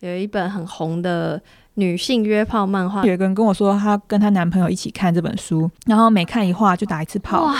[0.00, 1.40] 有一本很红的
[1.74, 7.44] 女性约炮漫画，有一个人跟我说，她跟她男朋友一起看这本书，然后每看一画就打一次炮。
[7.44, 7.54] 哇！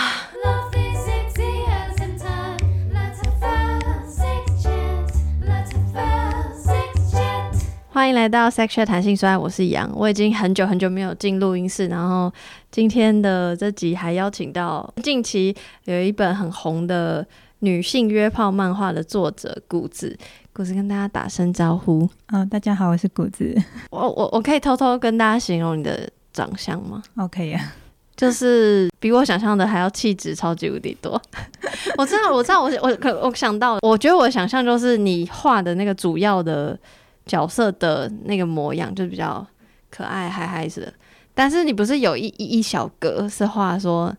[7.89, 12.31] 欢迎来到 Sex Chat 谈性说爱，我是杨，我已经很久很久没有进录音室，然后
[12.69, 17.25] 今天的这集还邀请到近期有一本很红的
[17.59, 20.17] 女性约炮漫画的作者谷子。
[20.53, 22.07] 谷子跟大家打声招呼。
[22.27, 23.55] 嗯、哦，大家好，我是谷子。
[23.91, 27.73] 我我我可以偷偷跟大家形容你的长相吗？OK 呀，
[28.15, 31.21] 就是比我想象的还要气质超级无敌多。
[31.97, 36.77] 我知道，我知道，我我可我想到，我觉得我的想象就是你画的那个主要的
[37.25, 39.45] 角色的那个模样，就比较
[39.91, 40.91] 可爱嗨嗨的。
[41.35, 44.11] 但是你不是有一一一小格是画说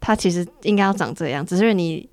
[0.00, 2.08] 他其实应该要长这样，只是你。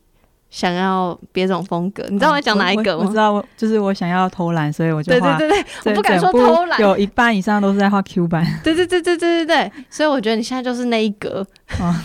[0.49, 3.03] 想要别种风格，你知道我在讲哪一个吗？
[3.05, 5.38] 我，知道，我就是我想要偷懒，所以我就画。
[5.38, 8.45] 对对对对，我不敢说偷懒，有一半以上都是在画 Q 版。
[8.63, 11.45] 对对对对对对对，所以我觉得你现在就是那一格，
[11.80, 11.95] 哦、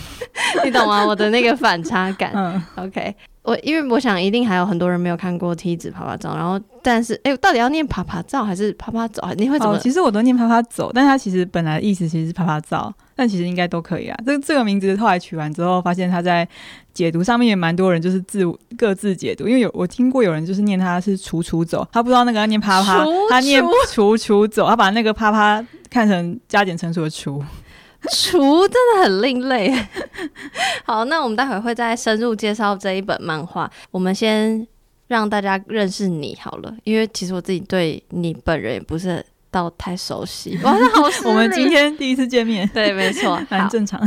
[0.63, 1.05] 你懂吗？
[1.05, 2.31] 我的那个反差感。
[2.35, 3.15] 嗯，OK。
[3.45, 9.21] 我因为我想一定还有很多人没有看过梯子啪啪照，然后但是哎，到底要念啪啪照还是啪啪走？
[9.37, 14.17] 你会怎么、其实我都念啪啪走，但它其实本来意思其实是啪啪照，但其实应该都可以啊。
[14.25, 16.47] 这这个名字后来取完之后，发现它在
[16.91, 18.43] 解读上面也蛮多人就是自
[18.75, 27.43] 各自解读，因为有我听过有人就是念它是楚楚走，他不知道那个要念啪啪，他念楚楚走，他把那个啪啪看成加减乘除的除。
[28.13, 29.73] 厨真的很另类。
[30.85, 33.69] 好，那我们待会会再深入介绍这一本漫画。
[33.91, 34.65] 我们先
[35.07, 40.57] 让大家认识你好了，因为其实我自己对你本人也不是到太熟悉。
[40.63, 43.99] 哇，那好，我们今天第一次见面，对，没错，蛮正常。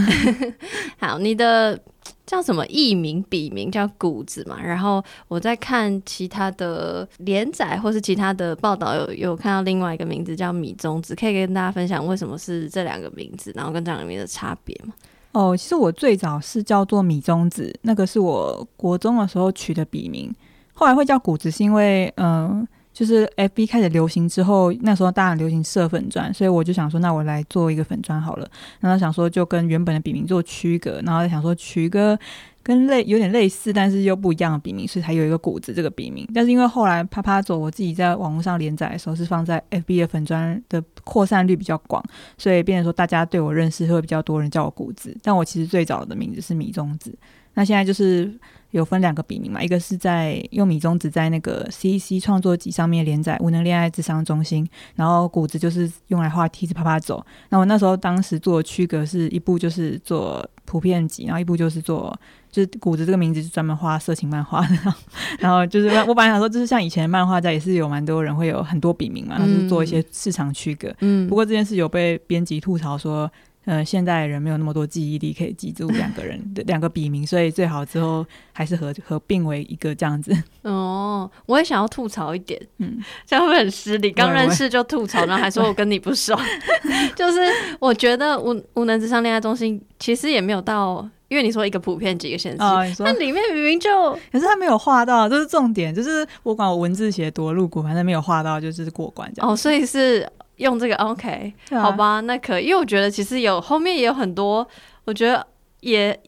[0.98, 1.78] 好，你的。
[2.27, 14.92] 叫什么艺名笔名叫谷子嘛，然后我在看其他的连载或是其他的报道，有有看到另外一个名字叫米中子，可以跟大家分享为什么是这两个名字，然后跟这两个名字的差别吗？
[15.33, 20.34] 哦，其实我最早是叫做米中子，那个是我国中的时候取的笔名，
[20.72, 22.66] 后来会叫谷子是因为嗯。
[22.98, 28.50] 就是 FB 开始流行之后，那时候大家流行设粉砖，所以我就想说，那我来做一个粉砖好了。
[28.81, 32.19] 然后想说，就跟原本的笔名做区隔，然后想说取一个
[32.60, 36.28] 跟类有点类似，但是又不一样的笔名，所以才有一个谷子这个笔名。
[36.34, 42.03] 但是因为后来啪啪走，我自己在网络上连载的时候是放在 FB 的粉砖的扩散率比较广，
[42.37, 45.16] 所以变成说大家对我认识会比较多人叫我谷子。
[45.22, 47.16] 但我其实最早的名字是米中子。
[47.58, 48.32] 那现在就是。
[48.72, 54.62] 有分两个笔名嘛，一个是在用米中子在那个 CC 创作集上面连载《无能恋爱智商中心》，
[54.94, 57.24] 然后谷子就是用来画梯子啪啪走。
[57.48, 62.14] 那我那时候当时做的区隔是一部就是做普遍集，然后一部就是做
[62.52, 64.76] 就是谷子这个名字是专门画色情漫画的。
[65.40, 70.94] 然后就是我本来想说，就是像以前的漫画家也是有蛮多人会有很多笔名嘛，就是做一些市场区隔。
[71.00, 73.32] 嗯，不过这件事有被编辑吐槽说。
[73.69, 80.34] 呃，现代人没有那么多记忆力可以记住两个人的两个笔名，所以最好之后还是合合并为一个这样子。
[80.65, 84.11] 哦，我也想要吐槽一点，嗯，这样会很失礼？
[84.11, 86.34] 刚认识就吐槽，然后还说我跟你不熟，
[87.15, 87.41] 就是
[87.79, 93.91] 我觉得无无能之上恋爱中心其实也没有到，因为你说一个普遍几个现实，那、哦、里面明明就，
[94.33, 99.53] 可是他没有画到，这是重点，就是我管我文字写多露骨，反正没有画到，就是过关这样。
[99.53, 100.27] 哦，所以是。
[100.58, 104.66] 用这个 OK，啊，好吧，那可以，因为我觉得其实有后面也有很多，
[105.04, 105.44] 我觉得
[105.80, 106.19] 也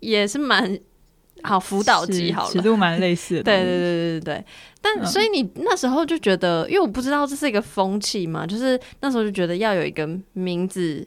[0.00, 0.78] 也是蛮
[1.42, 3.42] 好辅导级，好了，尺度蛮类似的。
[3.42, 4.44] 对 对对对对对。
[4.80, 11.06] 但、嗯、所以你那时候就觉得，因为我不知道这是一个风气嘛，就是那时候就觉得要有一个名字，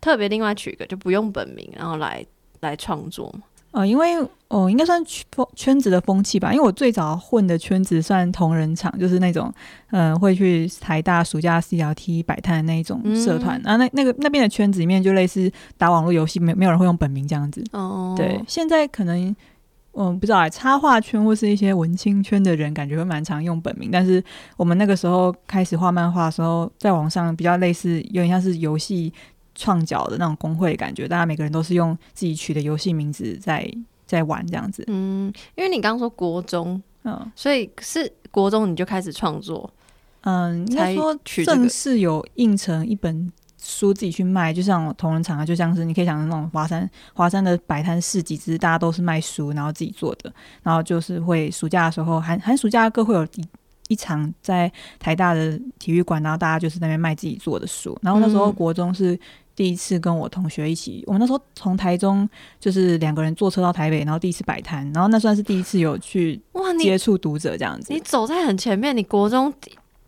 [0.00, 2.24] 特别另外取一个，就不用本名，然后来
[2.60, 3.42] 来创作嘛。
[3.72, 4.16] 呃，因为
[4.48, 6.52] 哦，应该算圈圈子的风气吧。
[6.52, 9.52] 因为我最早混的圈子算同人场，就是那种
[9.92, 13.60] 嗯、呃，会去台大暑假 CLT 摆摊的那一种社团。
[13.64, 17.62] 然、嗯、后、啊、那那个那边的圈子里面，就类似打网络游戏，没没有人会用本名这样子。
[17.70, 19.16] 哦，对，现在可能
[19.92, 23.88] 嗯、呃，不知道哎，插画圈或是一些文青圈的人，感觉会蛮常用本名。
[23.92, 24.20] 但是
[24.56, 29.12] 我们那个时候开始画漫画的时候，在网上比较类似，有点像是游戏。
[29.60, 33.70] 创角的那种工会的感觉，大家每个人都是用自己取的游戏名字在
[34.06, 34.82] 在玩这样子。
[34.86, 39.70] 嗯，因为你刚刚说国中，嗯，所以是国中你就开始创作，
[40.22, 41.14] 嗯，应该说
[41.44, 43.30] 正式有印成一本
[43.62, 50.32] 书自己去卖，就像同仁场啊，就像是你可以想的那种华山华山的摆摊市集，只是大家都是卖书，然后自己做的，
[50.62, 53.48] 然后就是会暑假的时候寒寒暑假各会有一
[53.90, 59.20] 一场在台大的体育馆，然后大家就是在那边卖自己做的书，然后那时候国中是。
[59.56, 62.26] 第一次跟我同学一起，我们那时候从台中
[62.58, 67.92] 就是两个人坐车到台北，然后第一次摆摊，然后那算是第一次有去哇接触读者这样子。
[67.92, 69.52] 你走在很前面，你国中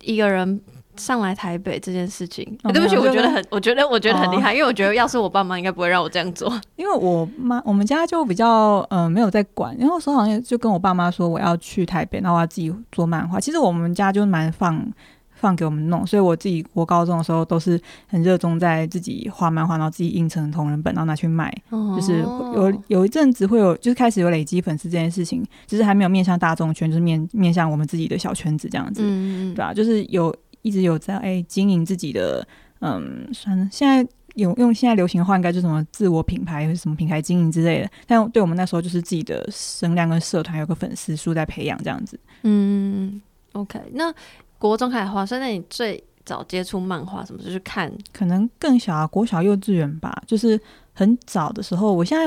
[0.00, 0.58] 一个人
[0.96, 13.40] 上来台北这件事情，哦、对不起，我觉得很，我觉得我觉得很厉害，哦、因为我觉得要是我爸妈应该不会让我这样做， 因为我妈我们家就比较嗯、呃、没有在管，因为那时候好像就跟我爸妈说我要去台北，然后我要自己做漫画。
[13.40, 14.86] 其实我们家就蛮放
[15.32, 21.52] 放给我们弄，所以我自己我高中的时候都是很热衷在自己画漫画，然后自己印成同人本，然后拿去卖。
[21.70, 29.74] 哦、就是有有一阵子会有，就是开始有累积粉丝这件事情，只是还没有面向大众圈，就是面面向我们自己的小圈子这样子，嗯、对吧、啊？
[29.74, 30.32] 就是有。
[30.62, 32.46] 一直有在哎经营自己的，
[32.80, 34.04] 嗯，算了，现在
[34.34, 37.90] 有用现在流行的话，应该就什么自我品牌，什么品牌经营之类的。
[38.06, 42.18] 但对我们那时候，就是自己的声量跟社团有个粉丝数在培养这样子。
[42.42, 43.20] 嗯
[43.52, 43.78] ，OK。
[43.92, 44.12] 那
[44.58, 47.42] 国中开始画，所以那你最早接触漫画什么？
[47.42, 50.22] 就是看，可能更小啊，国小幼稚园吧。
[50.26, 50.58] 就是
[50.94, 52.24] 很早的时候，我现在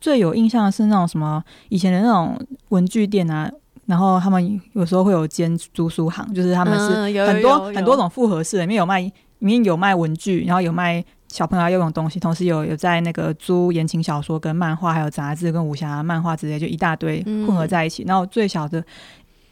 [0.00, 2.38] 最有印象的是那种什么以前的那种
[2.68, 3.50] 文具店啊。
[3.88, 18.04] 然后他们有时候会有兼租书行，就是他们是很多、嗯、很多种复合式，里面有卖里面有卖文具，然后有卖小朋友要用的东西，同时有有在那个租言情小说跟漫画，还有杂志跟武侠漫画之类，就一大堆混合在一起。
[18.04, 18.84] 嗯、然后最小的。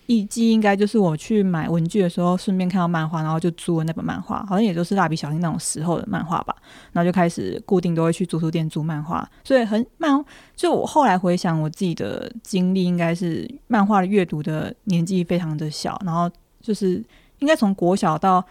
[0.06, 6.54] 一季应该就是我去买文具的时候，顺便看到漫画，然后就租了那本漫画，好像也就是蜡笔小新那种时候的漫画吧。
[6.92, 10.24] 然后就开始固定都会去租书店租漫画，所以很漫。
[10.54, 16.30] 就我后来回想我自己的经历，应该是漫画的阅读的年纪非常的小，然后
[16.60, 17.04] 就是
[17.38, 18.44] 应该从国小到。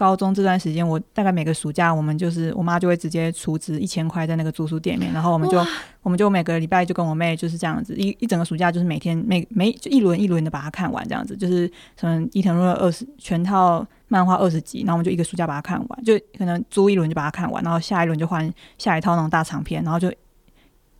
[0.00, 5.62] 高中这段时间，我大概每个暑假，我们就是我妈就会直接储值一千块在那个租书店里面，然后我们就
[6.02, 20.10] 我们就每个礼拜就跟我妹就是这样子，一一整个暑假就是每天每每就一轮一轮的把它看完，这样子就是什么伊藤润二二十全套漫画二十集，然后我们就一个暑假把它看完，就可能租一轮就把它看完，然后下一轮就换下一套那种大长篇，然后就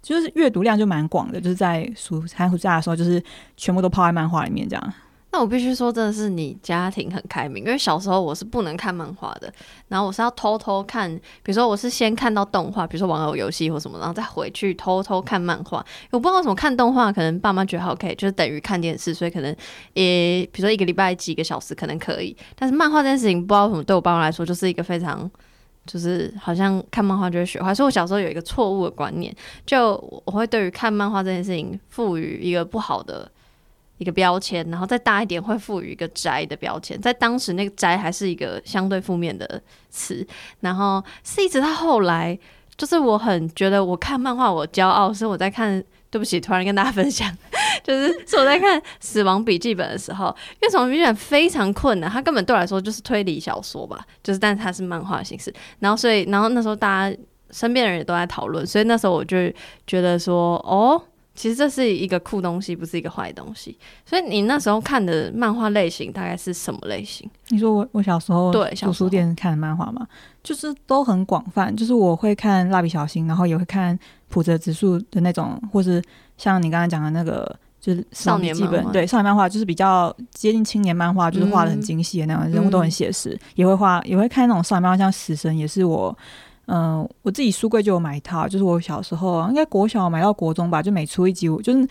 [0.02, 3.22] 就是阅读量就蛮广的，就是在暑寒暑假的时候，就是
[3.56, 4.94] 全部都泡在漫画里面这样。
[5.32, 9.52] 那我必须说，真的是你家庭很开明，因为小时候我是不能看漫画的，
[9.86, 11.08] 然后我是要偷偷看，
[11.42, 15.78] 比如说我是先看到动画，比如说玩偶游戏或什么，然后再回去偷偷看漫画。
[16.10, 19.54] 我不知道为什么看动画，可能爸妈觉得 OK，就是等于看电视，所以可能
[19.94, 25.30] 也比如说一个礼拜几个小时可能可以，但是漫画这件事情不知道为什么对我爸妈来说就是一个非常，
[25.86, 29.32] 就是好像看漫画就会学坏，所以我小时候有一个错误的观念，
[29.64, 29.92] 就
[30.24, 33.30] 我会对于看漫画这件事情赋予一个不好的。
[34.00, 39.60] 一个标签，然后再大一点会赋予一个宅的标签，在当时那个宅还是一个相对负面的
[39.90, 40.26] 词，
[40.60, 42.36] 然后是一直到后来，
[42.78, 47.30] 就是我很觉得我看漫画我骄傲，是我在看，对不起，突然跟大家分享，
[47.84, 57.16] 就是是我在看《死亡笔记本》的时候，因为《死亡笔记本》非常困难，它根本对我来说就是推理小说吧，就是但是它是漫画形式，然后所以然后那时候大家
[57.50, 59.36] 身边的人也都在讨论，所以那时候我就
[59.86, 61.02] 觉得说哦。
[61.40, 63.74] 其实这是一个酷东西，不是一个坏东西。
[64.04, 67.26] 所以你那时候看的漫画类型大概是什么类型？
[67.48, 70.06] 你说我我小时候对图书店看的漫画嘛，
[70.42, 71.74] 就是都很广泛。
[71.74, 73.98] 就是我会看蜡笔小新，然后也会看
[74.28, 76.02] 普泽直树的那种，或是
[76.36, 83.34] 像你刚刚讲的那个，就是少年基本对少年漫画，就是比较接近青年漫画，就是画的很精细的那种，嗯、人物都很写实。
[83.54, 86.14] 也会画，也会看那种少年漫画，像死神也是我。
[86.72, 91.88] 嗯、呃，我自己书柜就有买一套，就是我小时候应该国小买到国中吧，就每出一集，我就是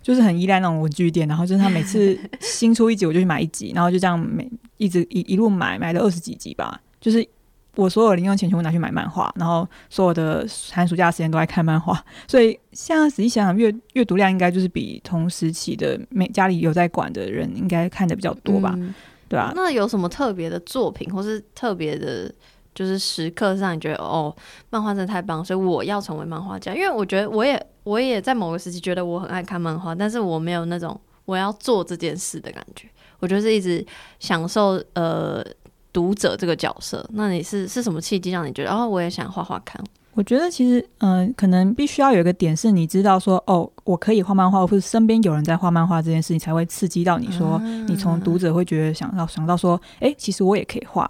[0.00, 6.80] 就是很依赖那种文具店，然后就是他每次新出一集，我就去买一集，然后就这样每一直一一路买，买了二十几集吧。
[7.00, 7.26] 就是
[7.74, 18.94] 我所有零用钱全部拿去买漫画，然后所有的寒暑假时间都在看漫画，所以现在仔细想想，阅阅读量应该就是比同时期的每家里有在管的人应该看的比较多吧，嗯、
[19.28, 19.52] 对吧、啊？
[19.56, 22.32] 那有什么特别的作品，或是特别的？
[22.80, 24.34] 就是时刻上，你觉得哦，
[24.70, 26.74] 漫画真的太棒，所以我要成为漫画家。
[26.74, 32.88] 因为我觉得我也我也在某个时期觉得我很爱看漫画，但是我没有那种我要做这件事的感觉。
[33.18, 33.86] 我觉得是一直
[34.18, 35.44] 享受呃
[35.92, 37.06] 读者这个角色。
[37.12, 39.78] 那你是是什么契机让你觉得哦，我也想画画看？
[40.14, 51.06] 我觉得其实嗯、呃，可能必须要有一个点是你知道说哦，我可以画漫画，或者身边有人在画漫画这件事情，才会刺激到你说，嗯、你从读者会觉得想到想到说，哎，其实我也可以画。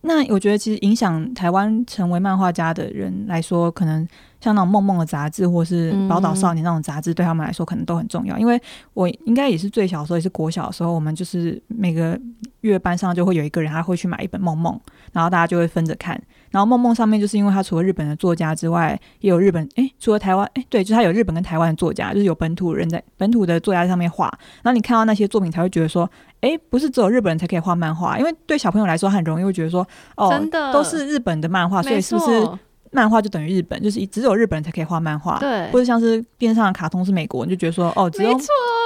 [0.00, 4.06] 那我觉得，其实影响台湾成为漫画家的人来说，可能
[4.40, 8.38] 像那种梦梦的杂志，或是宝岛少年那种杂志，对他们来说可能都很重要。
[8.38, 8.60] 因为
[8.94, 12.18] 我应该也是最小的时候，也是国小的时候，我们就是每个
[12.60, 14.78] 月班上就会有一个人，他会去买一本梦梦，
[15.12, 16.20] 然后大家就会分着看。
[16.50, 24.26] 然后梦梦上面就是因为他除了日本的作家之外，也有日本诶，除了台湾诶，对，就是他有日本跟台湾的作家，就是有本土人在本土的作家在上面画。
[24.62, 32.48] 然后你看到那些作品，才会觉得说，诶，不是只有日本人才可以画漫画，因为对小朋友来说很容易会觉得说，哦，真的都是日本的漫画，所以是不是
[32.90, 33.82] 漫画就等于日本？
[33.82, 38.30] 就是只有日本人才可以画漫画，对，或者像是电视上的卡通是美国你，就觉得说，哦，只有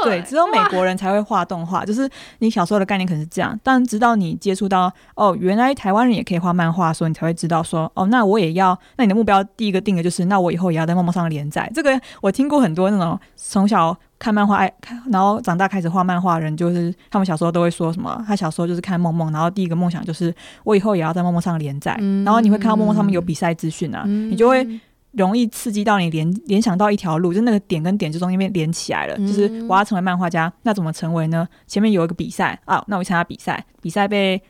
[0.05, 1.85] 对，只有美国人才会画动画。
[1.87, 8.79] 就是你小时候的概念可能是这样，但直到你接触到哦，原来台湾人也可以画漫画，所以你才会知道说哦，那我也要。
[8.97, 11.71] 那你的目标第一个定的就是，那我以后也要在梦梦上连载。
[11.75, 21.97] 这个我听过很多那种从小看漫画爱看，然后长大开始画漫画的人，就是他们小时候都会说什么，他小时候就是看梦梦，然后第一个梦想就是我以后也要在梦梦上连载。
[22.01, 24.67] 嗯、然后你会看到梦梦上面有比赛资讯啊，嗯、你就会。
[25.13, 29.15] 容易刺激到你联联想到一条路，就那个点跟点就中间连连起来了。
[29.19, 31.47] 嗯、就是我要成为漫画家，那怎么成为呢？
[31.67, 34.41] 前面有一个比赛啊，那我参加比赛，比赛被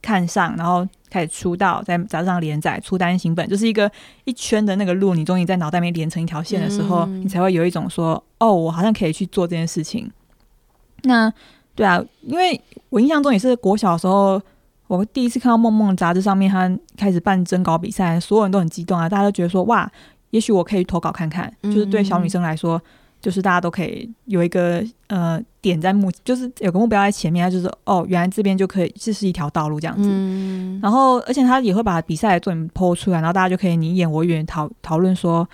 [0.00, 3.90] 看上，然后开始出道，在杂志上连载，出单行本，就是一个
[4.24, 5.14] 一圈的那个路。
[5.14, 10.10] 你终于在脑袋里面连成一条线的时候，嗯、你才会有一种说，哦，我好像可以去做这件事情。
[11.02, 11.32] 那
[11.74, 14.40] 对啊，因为我印象中也是国小的时候。
[14.88, 19.08] 我第一次看到《梦梦》杂志上面，他开始办征稿比赛，所有人都很激动啊！
[19.08, 19.88] 大家都觉得说，哇，
[20.30, 21.52] 也许我可以投稿看看。
[21.62, 22.80] 就是对小女生来说，
[23.20, 30.08] 就是大家都可以有一个呃点在目，就是有个目标在前面，就是哦，原来这边就可以，这是一条道路这样子。
[30.10, 35.46] 嗯、然后，而且他也会把比赛的作品 PO 出来，然后大家就可以你一言我一语讨讨论说，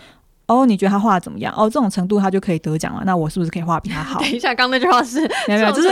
[0.46, 1.52] 哦，你觉得他画的怎么样？
[1.56, 4.20] 哦，这种程度他就可以得奖了，那我是不是可以画比他好？
[4.22, 5.88] 等一下，刚那句话是没 有没有，就是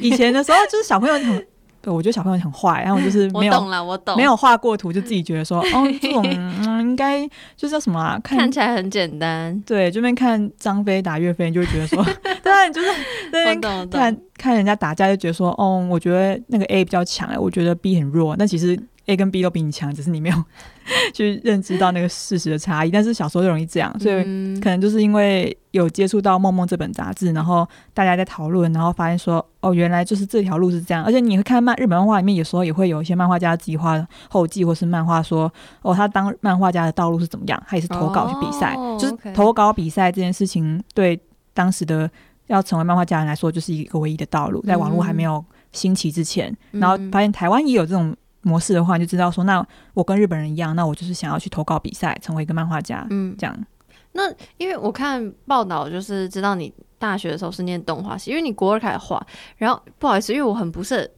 [0.00, 1.46] 以前的时候，就是小朋友很。
[1.92, 6.24] 我觉得小朋友很坏，然后就是没有我懂了，我懂，没有画过图就自己觉得说，哦，这种
[6.66, 8.18] 嗯应该就叫什么啊？
[8.22, 9.58] 看，看起来很简单。
[9.66, 12.04] 对，这边看张飞打岳飞，你就会觉得说，
[12.42, 12.88] 对啊，你就是
[13.30, 13.56] 对，
[13.90, 18.78] 看看人家打架就觉得说，哦，我觉得那个 A 比较强，哎，我觉得 B 很弱，但其实。
[19.06, 20.44] A 跟 B 都比你强，只是你没有
[21.14, 22.90] 去认知到那个事实的差异。
[22.90, 24.16] 但是小时候就容易这样，所以
[24.60, 31.04] 可能就是因为有接触到《梦梦》这本杂志，然后大家在讨论，然后发现说，哦，原来就是这条路是这样。
[31.04, 37.62] 而且你会看漫日本漫画里面，有时候也会有一些漫画家自己画后记或是漫画说，哦，他当漫画家的道路是怎么样？
[37.68, 41.20] 他也是投稿去比赛，哦、就是投稿比赛这件事情，对
[41.54, 42.10] 当时的
[42.48, 44.60] 要成为漫画家人来说，就是一个唯一的道路。
[44.62, 48.12] 在网络还没有兴起之前，嗯、然后发现台湾也有这种。
[48.46, 53.04] 模式的话，你就知道说，那我跟日本人一样，那我就是想要去投稿比赛，成为一个漫画家。
[53.10, 53.66] 嗯，这样。
[54.12, 59.20] 那因为我看报道，就是知道你大学的时候是念动画系，因为你国二开始画。
[59.56, 61.10] 然后不好意思，因为我很不是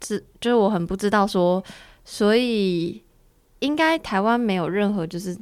[0.00, 1.62] 知，就是我很不知道说，
[2.04, 3.04] 所以
[3.58, 5.36] 应该台湾没有任何就是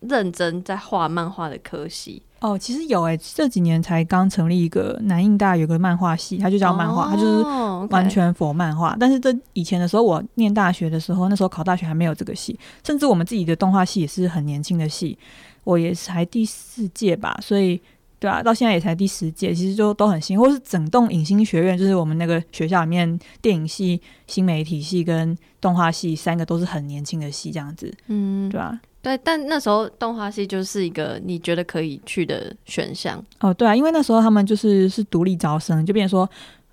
[0.00, 2.22] 认真在画漫画的科系。
[2.40, 7.42] 哦，其实有诶、欸，这几年才刚成立一个南印大有个漫画系，它就叫漫画，哦、它就是
[7.90, 8.96] 完全 for 漫画。
[9.00, 15.18] 但是这以前的时候，我念大学的时候，那时候考大学还没有这个系，甚至我们自己的动画系也是很年轻的系，
[15.64, 17.80] 我也才第四届吧，所以
[18.20, 20.38] 对啊，到现在也才第十届，其实就都很新。
[20.38, 28.78] 或是整栋影星学院，就是我们那个学校里面，电影系、新媒体系跟动画系三个都是很年轻的系，这样子，嗯，对啊。
[29.08, 33.54] 对，但那时候动画系就是一个你觉得可以去的选项哦。
[33.54, 36.28] 对啊，因为那时候他们就是是独立招生，就变成说。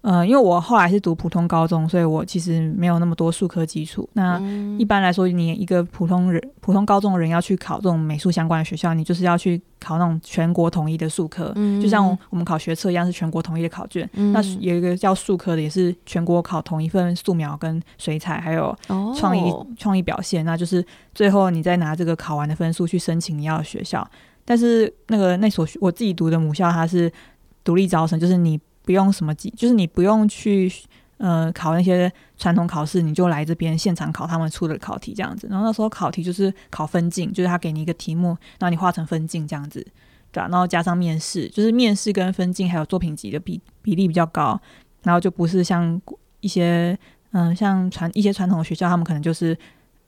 [0.05, 4.07] 呃，因为我后来是读普通高中，所以我其实没有那么多数科基础。
[4.13, 4.39] 那
[4.77, 14.07] 一般来说，你一个普通人、普通高中的人要去考这种美术相关的学校，你就是要去考那种全国统一的数科，嗯、就像我们考学测一样，是全国统一的考卷。
[14.13, 18.77] 嗯、那有一个叫数科的，也是全国考同一份素描跟水彩，还有
[19.17, 20.45] 创意创、哦、意表现。
[20.45, 20.85] 那就是
[21.15, 24.07] 最后你再拿这个考完的分数去申请你要的学校。
[24.45, 27.12] 但是那个那所我自己读的母校，它是
[27.63, 28.62] 独立招生，就是你。
[28.85, 30.71] 不用什么，就是你不用去
[31.17, 35.47] 呃考那些传统考试，你就来这边现场考他们出的考题这样子。
[35.49, 39.85] 然后那时候考题就是考分镜，就是他给你一个题目，然后你画成分镜这样子，
[40.31, 44.59] 对啊，然后加上面试，就是面试跟分镜还有作品集的比比例比较高，
[45.03, 45.99] 然后就不是像
[46.41, 46.97] 一些
[47.31, 49.57] 嗯、像传一些传统学校，他们可能就是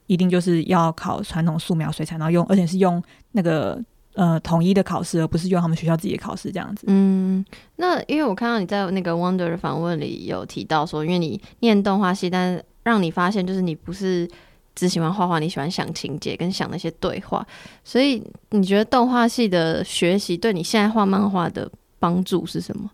[0.05, 3.83] 一定就是要考传统素描、水彩，然后用而且是用那个。
[4.17, 6.85] 呃，统一的考试，而不是用他们学校自己的考试这样子。
[6.87, 7.45] 嗯，
[7.75, 14.27] 那因为我看到你在那个 Wonder 的访问里有提到说，因为你念动画系，但让你发现就是你不是
[14.73, 17.45] 只喜欢画画，你喜欢想情节跟想那些对话，
[17.83, 22.89] 所以你觉得动画系的学习对你现在画漫画的帮助是什么？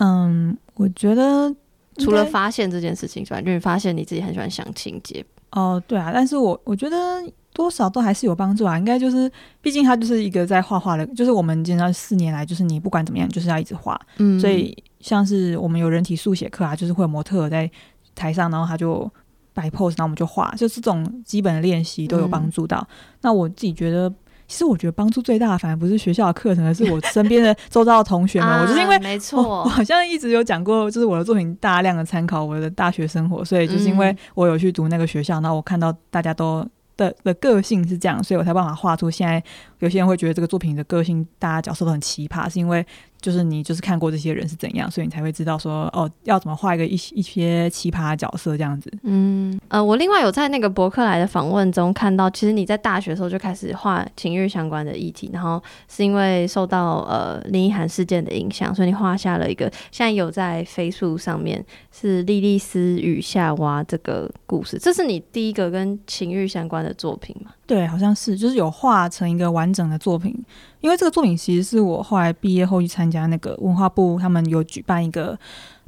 [0.00, 1.54] 嗯，我觉得
[1.98, 5.24] 除了发现这件事情之外，就是发现你自己很喜欢想情节。
[5.52, 7.22] 哦，对啊，但是我我觉得。
[7.54, 9.30] 多少都还是有帮助啊，应该就是，
[9.62, 17.70] 毕竟他就是一个在画画的，就是我们经常四年来，就是你不管怎么样，就是要一直画，嗯，所以像是我们有人体速写课啊，就是会有模特在
[18.12, 19.08] 台上，然后他就
[19.52, 22.78] 摆 pose，然后我们就画，就这种基本的练习都有帮助到。
[22.90, 24.12] 嗯、那我自己觉得，
[24.48, 28.48] 其实我觉得帮助最大的反而不是学校的课程，而是我身边的周遭的同学们。
[28.50, 36.66] 啊、我就是因为没错，我好像一直有讲过，就是我的作品大量的参考我的大学生活，所以就是因为我有去读那个学校，然后我看到大家都。
[36.96, 39.42] 的的个性是这样，所以我才办法画出现在
[39.84, 42.84] 有些人会觉得这个作品的个性，大家角色都很奇葩，是因为。
[43.24, 48.92] 就是你就是看过这些人是怎样，所以你才会知道说哦，要怎么画一个一一些奇葩角色这样子。
[49.02, 67.52] 嗯呃，我另外有在那个博客来的访问中看到，其实你在大学的时候就开始画情欲相关的议题，然后是因为受到呃林奕含事件的影响，所以你画下了一个现在有在飞速上面是莉莉丝与夏娃这个故事，这是你第一个跟情欲相关的作品吗？
[67.66, 70.34] 对，好像是，就是有画成一个完整的作品。
[70.80, 75.38] 因为这个作品其实是我后来毕业后去参加那个文化部，他们有举办一个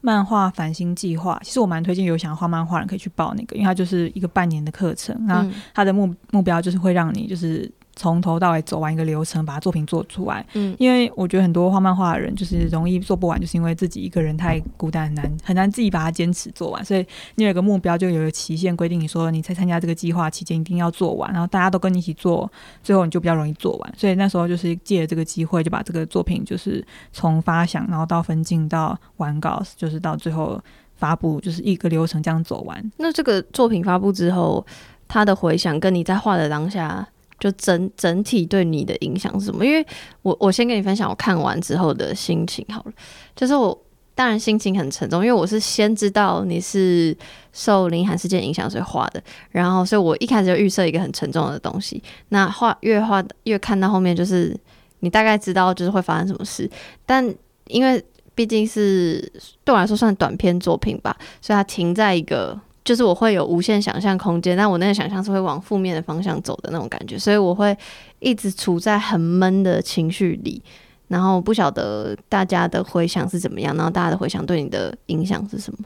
[0.00, 1.40] 漫画繁星计划。
[1.42, 5.16] 其实我蛮推荐有想要画漫画的人可以去报那个，因为它就是一个半年的课程。
[5.26, 7.70] 那它的目目标就是会让你就是。
[7.96, 10.46] 从头到尾走完一个流程，把作品做出来。
[10.52, 16.84] 嗯，因为我觉得很多画漫画的人就是容易做不完，就是因为自己一个人太孤单，很难很难自己把它坚持做完。
[16.84, 17.04] 所以
[17.36, 22.50] 你有一个目标，就有一个期限规定，你说你在参加这个计划期间一定要做完，然后大家都跟你一起做，
[22.82, 23.94] 最后你就比较容易做完。
[23.96, 30.60] 所以那时候就是借了这个机会，就把这个作品就是从发想，然后到分镜到完稿，就是到最后
[30.96, 32.92] 发布，就是一个流程这样走完。
[32.98, 34.66] 那这个作品发布之后，
[35.08, 37.08] 它的回想跟你在画的当下。
[37.38, 39.64] 就整整体对你的影响是什么？
[39.64, 39.86] 因为
[40.22, 42.92] 我我先跟你分享我看完之后的心情好了。
[43.34, 43.78] 就是我
[44.14, 47.16] 当然心情很沉重，因为我是先知道你是
[47.52, 52.02] 受林韩事件影响所以画的，然后所以我一开始就预设一个很沉重的东西。
[52.30, 54.56] 那画越画越看到后面，就是
[55.00, 56.70] 你大概知道就是会发生什么事。
[57.04, 57.22] 但
[57.66, 58.02] 因为
[58.34, 59.20] 毕竟是
[59.62, 62.58] 对我来说算短篇作品吧，所以它停在一个。
[62.86, 67.76] 就是我会有无限想象空间，但我那个想象是会往负面的方向走的那种感觉，所以我会
[68.20, 70.62] 一直处在很闷的情绪里，
[71.08, 75.80] 然后不晓得大家的回想是怎么样，然后大家的回想对你的影响是什么？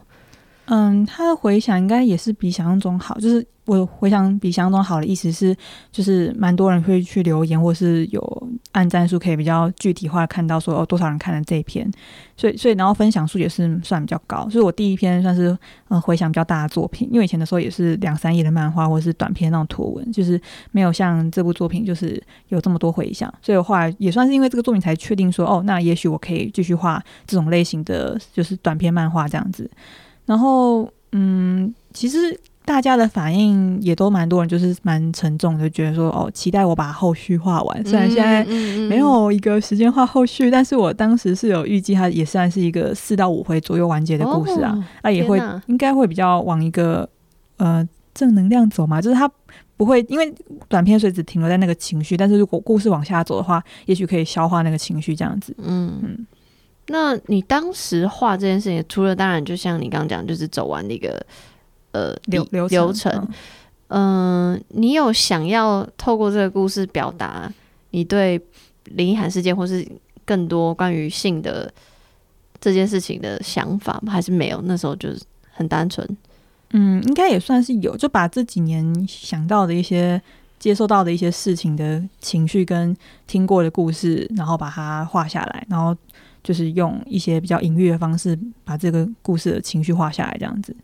[0.65, 3.45] 嗯，他的回响应该也是比想象中好，就是。
[3.65, 5.55] 我回想比想象中好的意思是，
[5.91, 11.89] 就是蛮多人会去留言，或是有按赞数可以比较具体化看到说哦多少人看了这一篇，
[12.35, 15.55] 所以所以然后分享数也是算比较高，所以我第一篇算是
[15.89, 20.41] 嗯回响比较大的作品，因为以前的时候也是两三页的漫画或者是短篇那种图文，就是
[20.71, 29.69] 没有像这部作品就是有这么多回响，所以我后来也算是因为这个作品才确定说哦那也许我可以继续画这种类型的就是短篇漫画这样子，
[30.25, 32.39] 然后嗯其实。
[32.63, 37.83] 大家的反应也都蛮多人，就是蛮沉重的，就觉得说哦，期待我把后续画完。
[37.83, 38.45] 虽然现在
[38.87, 44.77] 没有一个时间画后续，但是我当时是有预计，它也算是一个四到五回左右完结的故事啊。
[45.01, 47.09] 那、哦、也会应该会比较往一个
[47.57, 49.29] 呃正能量走嘛，就是它
[49.75, 50.33] 不会因为
[50.69, 55.53] 短片所以只停留在那个情绪，但是如果故事往下走的话，也许可以消化那个情绪这样子。
[55.57, 56.27] 嗯嗯。
[56.91, 61.25] 那你当时画这件事情，除了当然就像你刚刚讲，就是走完那个。
[61.93, 63.27] 呃，流流程，流程，
[63.89, 67.51] 嗯、呃，你有想要透过这个故事表达
[67.89, 68.41] 你对
[68.85, 69.85] 林一涵事件，或是
[70.23, 71.69] 更多关于性的
[72.61, 74.13] 这件事情的想法吗？
[74.13, 74.61] 还是没有？
[74.63, 76.07] 那时候就是很单纯。
[76.69, 80.21] 嗯，应该也算是有，就把这几年想到的一些、
[80.59, 82.95] 接受到的一些事情的情绪跟
[83.27, 85.93] 听过的故事，然后把它画下来，然后
[86.43, 90.75] 就是用一些比较隐喻的方式，把这个故事的情绪画下来，这样子。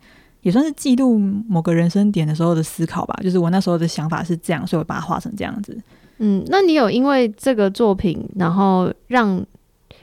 [0.42, 5.78] 也算是记录某个人生点的时候的思考吧，就是我那时候的想法是这样，所以我把它画成这样子。
[6.20, 9.38] 嗯，那你有因为这个作品，然后让，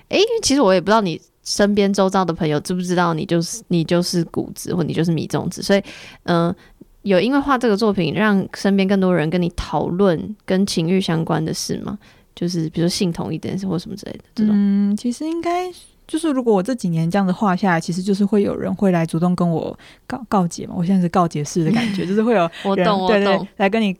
[0.08, 5.82] 哎、其实我也不知道你身边周遭的朋友知不知道你就是你就是谷子，或你就是米粽子，所以，
[6.24, 6.54] 嗯、
[7.02, 11.98] 有因为画这个作品，让身边更多人跟你讨论跟情欲相关的事吗？
[12.34, 14.52] 就是比如说性同一点或什么之类的这种。
[14.56, 15.70] 嗯，其实应该。
[16.06, 19.74] 就是如果我这几年这样子画下来，其实就是会有人会来主动跟我
[20.06, 20.74] 告告解嘛。
[20.76, 23.96] 我现在是告解式的感觉， 就是会有人我懂我懂对对来跟你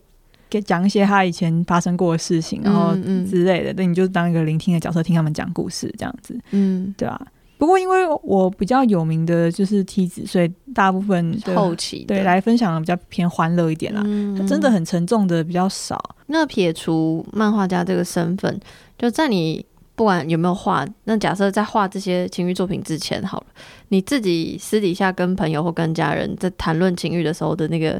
[0.47, 2.93] 给讲一些他以前发生过的事情，然后
[3.27, 3.73] 之类的。
[3.73, 6.39] 那、嗯嗯、你就当一个聆听的角色，听他们讲故事这样子。
[6.51, 7.19] 嗯，对啊。
[7.57, 14.01] 不过因为我比较有名的就是梯子，所以大部分后期对来分享的比较偏欢乐一点啦。
[14.05, 16.15] 嗯嗯真的很沉重的比较少。
[16.27, 18.59] 那撇除漫画家这个身份，
[18.97, 19.65] 就在你。
[19.97, 23.45] 不管有没有画，那假设在画这些情欲作品之前，好了，
[23.87, 27.91] 你自己私底下跟朋友或跟家人在谈论情欲的时候的那个，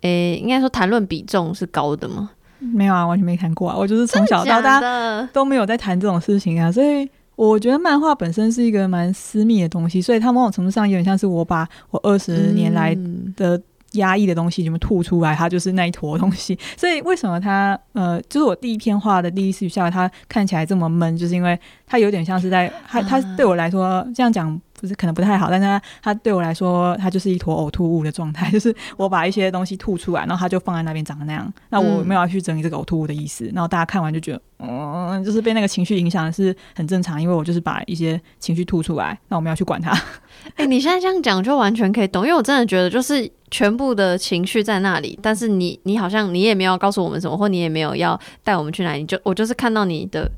[0.00, 2.30] 诶、欸，应该说谈论比重是高的吗？
[2.58, 3.76] 没有啊，完全没谈过啊。
[3.78, 7.08] 我就是从小到大都没有在谈这种事情啊，所以
[7.38, 12.94] 我觉得漫画本身是一个蛮私密的东西，所以它某种程度上有点像是我把我二十年来
[13.36, 13.62] 的、嗯。
[13.92, 15.34] 压抑的东西全部吐出来？
[15.34, 16.54] 它就是那一坨东西。
[16.76, 31.52] 所以为什么它呃，就是我第一篇画的第一次下来，它看起来这么闷，就是因为它有点像是在它它对我来说这样讲不是可能不太好，但是它对我来说，它就是一坨呕吐物的状态， 就是我把一些东西吐出来，然后它就放在那边长得那样。
[31.70, 33.50] 那我没有要去整理这个呕吐物的意思。
[33.54, 39.90] 然后大家看完就觉得，嗯，就是被那个情绪影响是很正常，因为我就是把一些情绪吐出来，那我们要去管它。
[40.56, 50.30] 哎、你现在这样讲就完全可以懂，因为我真的觉得就是全部的情绪在那里，但是你你好像你也没有告诉我们什么，或你也没有要带我们去哪里，就我就是看到你的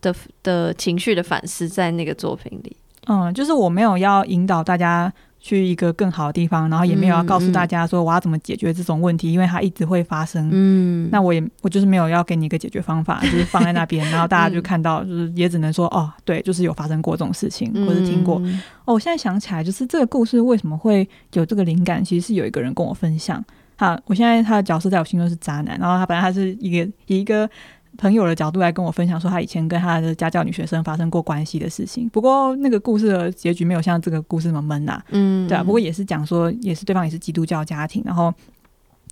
[0.00, 2.76] 的的情绪的反思在那个作品里。
[3.06, 10.48] 嗯，就是我没有要引导大家去一个更好的地方，然后也没有要告诉大家说我要怎么解决这种问题，嗯、因为它一直会发生。
[10.52, 18.38] 嗯，那我也我就是没有要给你一个解决方法，就是放在那边，然后大家就看到，就是也只能说哦，对，就是有发生过这种事情，或者听过。
[18.44, 23.44] 嗯、哦，我现在想起来，就是这个故事为什么会有这个灵感，其实是有一个人跟我分享。
[23.76, 27.50] 他，我现在他的角色在我心中是渣男，然后他本来他是一个一个。
[27.98, 32.08] 朋友的角度来跟我分享说，他以前跟他的家教女学生发生过关系的事情。
[32.08, 35.62] 不过那个故事的结局没有像这个故事那么闷呐、啊，嗯，对啊。
[35.62, 38.32] 不过也是讲说，也是对方也是基督教家庭，然后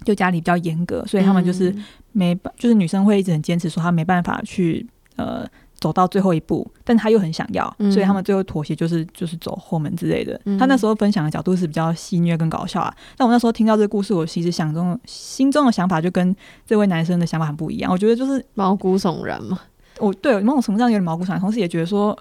[0.05, 1.75] 就家里比较严格，所以他们就是
[2.13, 5.47] 没办，就是女生会一直很坚持说她没办法去呃。
[5.81, 10.39] 走到最后一步，但他又很想要，嗯、所以他们最后妥协，就是就是走后门之类的。
[10.45, 12.95] 嗯、他那时候分享的角度是比较戏谑跟搞笑啊。
[13.17, 17.91] 但我那时候听到这个故事，我其实想中心中的想法就跟这位男生的想法很不一样。
[17.91, 19.59] 我觉得就是毛骨悚然嘛。
[19.99, 22.17] 我对某种程度上有点毛骨悚然，同时也觉得说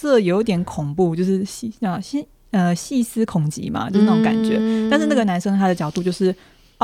[0.00, 4.56] 这有点恐怖，就是细啊细呃细思恐极嘛，就是那种感觉。
[4.58, 6.34] 嗯、但是那个男生他的角度就是。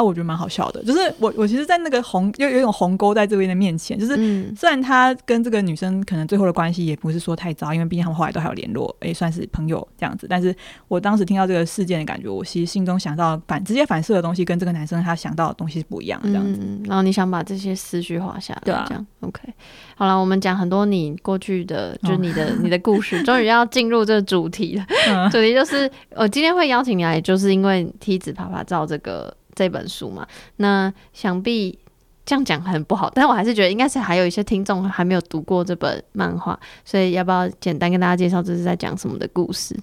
[0.01, 4.17] 啊，我觉得蛮好笑的，就是我我其实，在那个鸿又有一种鸿沟在这边的面前，就是
[4.57, 10.27] 虽然他跟这个女生可能最后的关系也不是说太糟，因为毕竟他们后来都还有联络，也、欸，算是朋友这样子。
[10.29, 10.55] 但是
[10.89, 16.61] 我当时听到这个事件的感觉，我其实心中想到反直接反射的东西，跟这个男生他想到的东西是不一样的这样子。
[16.63, 19.43] 嗯、然后你想把这些思绪画下来，对啊，这样 OK。
[19.97, 24.87] 好了，我们讲很多你过去的，就是你的、哦、你的故事， 终于要进入这个主题了。
[25.09, 29.35] 嗯、主题就是我今天会邀请你来，就是因为梯子啪啪照这个。
[29.61, 31.79] 这本书嘛，那想必
[32.25, 39.79] 这样讲很不好，但我还是觉得应该是还有一些听众还没有读过这本漫画，所以要不要简单跟大家介绍这是在讲什么的故事？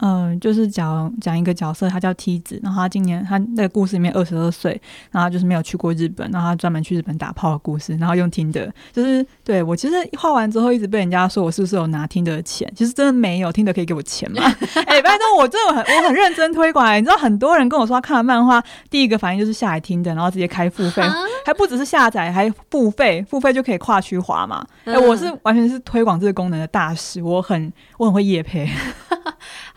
[0.00, 14.42] 嗯，就是讲讲一个角色，他叫梯子，然后他今年他那个故事里面二十二岁，然后就是没有去过日本，然后他专门去日本打炮的故事，然后用听的，就是对我其实画完之后一直被人家说我是不是有拿听的钱，其实真的没有，听的可以给我钱吗？
[14.86, 21.02] 哎、欸，拜托，我真的很我很认真推广，你知道很多人跟我说他看了漫画，第一个反应就是下来听的，然后直接开付费，
[21.44, 24.64] 还不只是下载，还付费，付费就可以跨区划嘛。
[24.84, 28.66] 哎、欸，我是完全是推广这个功能的大使，我很我很会夜配。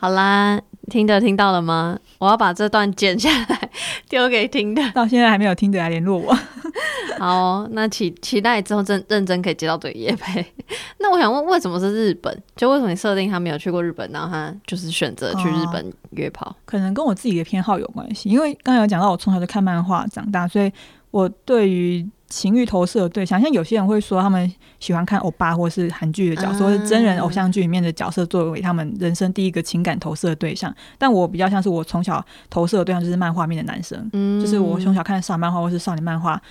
[0.03, 1.97] 好啦，听的听到了吗？
[2.17, 3.69] 我要把这段剪下来
[4.09, 4.81] 丢给听的。
[4.91, 6.37] 到现在还没有听的来联络我。
[7.17, 10.45] 好、哦，那期期待之后真认真可以接到对业配。
[10.99, 12.37] 那我想问，为什么是日本？
[12.57, 16.47] 就为什么你设定他没有去过日本，然后他就是选择去日本约炮？
[16.47, 18.27] 哦、可能跟我自己的偏好有关系。
[18.27, 20.69] 因为刚才有讲到，我从小就看漫画长大，所以
[21.11, 22.05] 我对于。
[22.33, 30.73] 情欲投射的对象，像有些人会说他们喜欢看欧巴或是韩剧的角色，或是真人偶像剧里面的角色作为他们人生第一个情感投射的对象。
[30.97, 36.41] 但我比较像是我从小投射的对象就是漫画面的男生，嗯，就是我从小看少漫画或是少女漫画、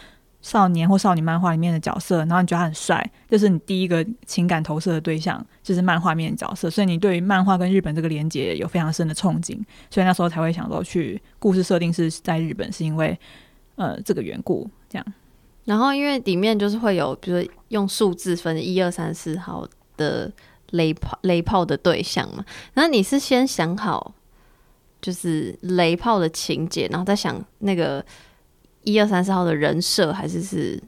[0.40, 9.58] 少年或少女漫画里面的角色，然后你觉得他很帅，这是你第一个情感投射的对象就是漫画面的角色，所以你对于漫画跟日本这个连接有非常深的憧憬，
[9.90, 13.18] 所以那时候才会想说去故事设定是在日本，是因为
[13.74, 15.06] 呃这个缘故这样。
[15.64, 19.64] 然后，因为里面就是会有，比如用数字分一二三四号
[19.96, 20.30] 的
[20.70, 22.44] 雷炮雷炮的对象嘛。
[22.74, 24.12] 然后你是先想好
[25.00, 28.04] 就是雷炮的情节，然后再想那个
[28.82, 30.82] 一二三四号的人设，还是是？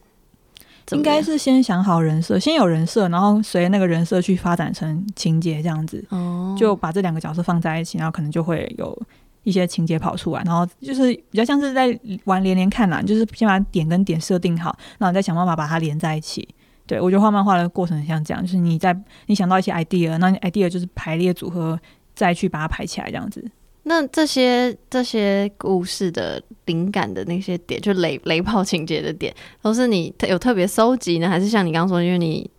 [0.91, 6.05] 应该是先想好人设，先有人设，然后随那个人设去发展成情节这样子。
[6.11, 9.03] 哦，就把这两个角色放在一起，然后可能就会有。
[9.45, 16.49] 一些情节跑出来，然后就是比较像是在玩连连看啦，就是先把点跟点设定好，然后再想办法把它连在一起。
[16.87, 18.95] 对，我觉得画漫画的过程很像这样，就是你在
[19.27, 21.79] 你想到一些 idea，那 idea 就是排列组合，
[22.15, 23.43] 再去把它排起来这样子。
[23.85, 32.51] 那这些这些故事的灵感的那些点，就雷雷炮情节的点，都是你有特别收集呢，还是像你刚刚说，因为你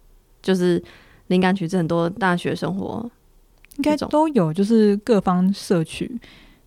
[0.42, 0.84] 就是
[1.28, 3.08] 灵感取自很多大学生活，
[3.78, 6.20] 应该都有，就是各方摄取。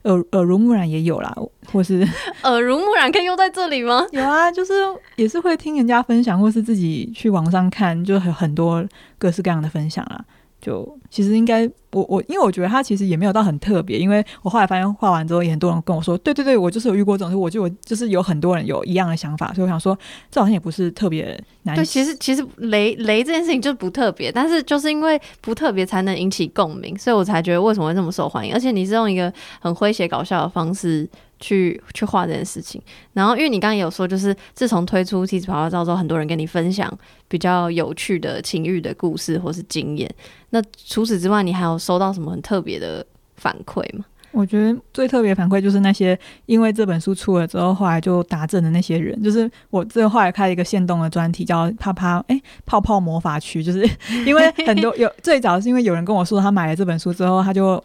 [0.08, 1.34] 耳耳濡目染也有啦，
[1.72, 2.06] 或是
[2.42, 4.06] 耳濡目染可以用在这里吗？
[4.12, 4.72] 有啊，就是
[5.16, 8.84] 也是会听人家分享，或是自己去网上看，就很很多
[9.18, 10.24] 各式各样的分享啦。
[10.60, 19.96] 就其实应该我我，因为我觉得他其实也没有到很特别，因为我后来发现画完之后，也很多人跟我说，对对对，我就是有遇过这种事，我就我就是有很多人有一样的想法，所以我想说，
[20.30, 21.76] 这好像也不是特别难。
[21.76, 31.08] 对，其实其实雷雷这件事情就不特别，但是就是因为不特别才能引起共鸣，所以我才觉得为什么会这么受欢迎，而且你是用一个很诙谐搞笑的方式。
[31.40, 32.80] 去去画这件事情，
[33.12, 36.92] 然后因为你刚刚有说，就是自从推出梯子啪啪照之后，很多人跟你分享
[37.28, 40.12] 比较有趣的情欲的故事或是经验。
[40.50, 43.04] 那除此之外，你还有收到什么很特别的
[43.36, 44.04] 反馈吗？
[44.30, 49.20] 我觉得最特别反馈就是那些因为这本书出了之后，后来就达阵的那些人。
[49.22, 53.88] 就是我这后来开了一个线动的专题，叫“啪啪哎泡泡魔法区”，就是
[54.26, 57.82] 因为很多有最早是因为有人跟我说他买了这本书之后，他就。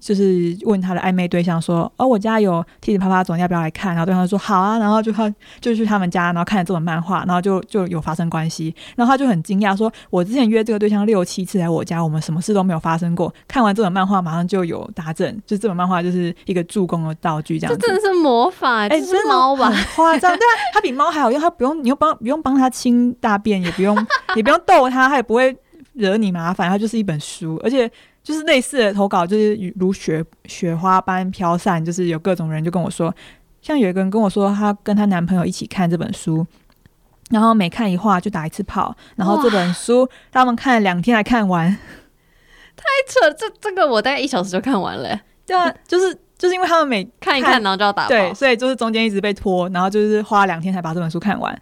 [0.00, 8.74] 就是问他的暧昧对象说：“哦，我家有梯子啪啪总，要不要来看？”然后对方说：“好啊。”然后就他就去他们家，然后看了这本漫画，然后就就有发生关系。
[8.96, 13.32] 然后他就很惊讶说：“我之前约这个对象六七次来我家，我们什么事都没有发生过。
[13.46, 19.00] 看完这本漫画，马上就有达阵，就这本漫画就是一个助攻的道具，这样子。”这真的是魔法哎、欸！
[19.00, 19.72] 这是猫吧？
[19.94, 23.96] 夸张对啊，他比猫还好用，他不用你又帮不用帮他清大便，也不用
[24.36, 25.56] 也不用逗他，他也不会
[25.94, 26.68] 惹你麻烦。
[26.68, 27.90] 他就是一本书，而且。
[28.22, 33.12] 就是类似的投稿，就是如雪雪花般飘散，就是有各种人就跟我说，
[33.60, 36.46] 像有一个人跟我说，她跟她男朋友一起看这本书，
[37.30, 41.70] 然后每看一话就打一次炮，然后这本书他们看了两天才看完，
[42.76, 43.34] 太扯！
[43.36, 45.18] 这这个我大概一小时就看完了。
[45.44, 51.60] 对啊，就是就是因为他们每看一看，然后就要打炮，对，所以就是中间一直被拖，然后就是花两天才把这本书看完。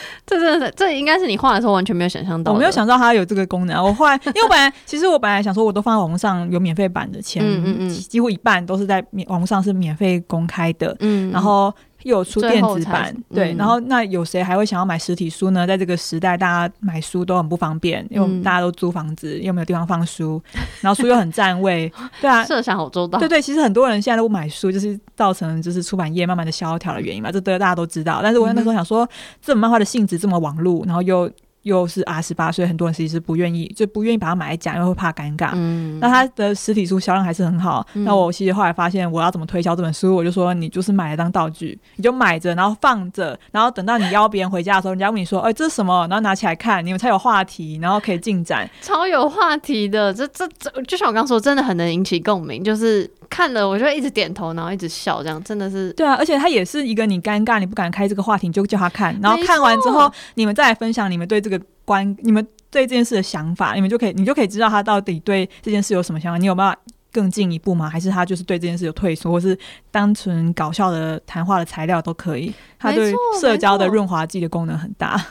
[0.26, 2.52] 这真的是，这应该是你画的时候完全没有想象到。
[2.52, 3.82] 我没有想到它有这个功能。
[3.82, 11.72] 我后来，因为我本来其实我本来想说，我都放在网络上有免费版的前，嗯嗯嗯，几乎一半都是在免网络上是免费公开的，嗯，然后。
[12.04, 15.66] 又有出电子版，对，然后那有谁还会想要买实体书呢？
[15.66, 20.42] 在这个时代，大家买书都很不方便，因为大家都租房子，又没有地方放书，
[20.80, 28.20] 然后书又很占位， 对啊，设想好周到，对对，其实很多人现在都不买书，就是造成就是出版业慢慢的萧条的原因嘛，这大家都知道。
[28.22, 29.08] 但是我那时候想说，
[29.40, 31.30] 这本漫画的性质这么网络，然后又。
[31.62, 35.50] 又是 R 十八，所以很多人其实是不愿意，就不愿意把它买来讲，因为会怕尴尬。
[35.54, 37.86] 嗯，那它的实体书销量还是很好。
[37.94, 48.68] 嗯、那我其实后来发现，我要怎么推销这本书，我就说你就是买来当道具，你就买着，然后放着，然后等到你邀别人回家的时候，人家问你说：“哎、欸，这是什么？”然后拿起来看，你们才有话题，然后可以进展。
[48.82, 53.10] 超有话题的，这这这，就像我刚说，真的很能引起共鸣，就是。
[53.32, 61.51] 看了我就会一直点头，然后一直笑，这样真的是对啊，而且他也是一个你尴尬，你不敢开这个话题，你就叫他看，然后看完之后，你们再来分享你们对这个
[61.84, 66.78] 观，你们对这件事的想法，你们就可以，你就可以知道他到底对这件事有什么想法，你有办法
[67.12, 67.88] 更进一步吗？
[67.88, 69.58] 还是他就是对这件事有退缩，或是
[69.90, 72.52] 单纯搞笑的谈话的材料都可以？
[72.78, 75.22] 他对社交的润滑剂的功能很大。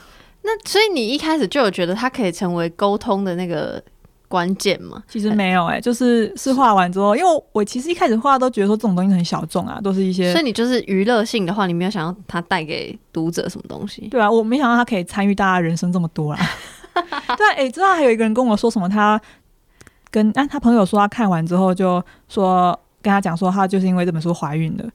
[0.43, 3.83] 那所以你一开始就有觉得他可以成为沟通的那个？
[4.31, 14.07] 关键嘛，其实没有哎、欸，就是是画完之后，因为我其实一开始画都觉得说这种东西很小众啊，都是一些，所以你就是娱乐性的话，你没有想要它带给读者什么东西？
[14.07, 16.39] 对啊，我没想到他可以参与大家人生这么多啦。
[17.37, 19.19] 对，哎、欸，知道还有一个人跟我说什么，他
[20.09, 24.89] 跟啊他朋友说他看完之后就说跟他讲说他就是因为这本书怀孕的。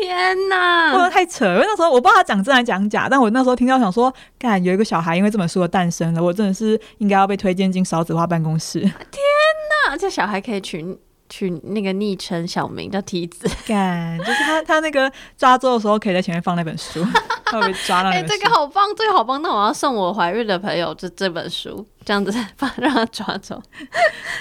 [0.00, 1.44] 天呐，不能太扯！
[1.46, 8.80] 因为那时候我不知道他讲真还讲假，但我那时候听到想说，干有一个小孩因为这本书的诞生了，我真的是应该要被推荐进少子化办公室。
[8.80, 10.82] 天呐，这小孩可以取
[11.28, 17.04] 取那个昵称小名叫梯子， 干就是他他那个抓周的时候可以在前面放那本书，
[17.46, 18.10] 他会被抓到。
[18.10, 19.40] 哎、欸，这个好棒，这个好棒！
[19.42, 21.86] 那我要送我怀孕的朋友这这本书。
[22.04, 23.60] 这样子 放让他抓走，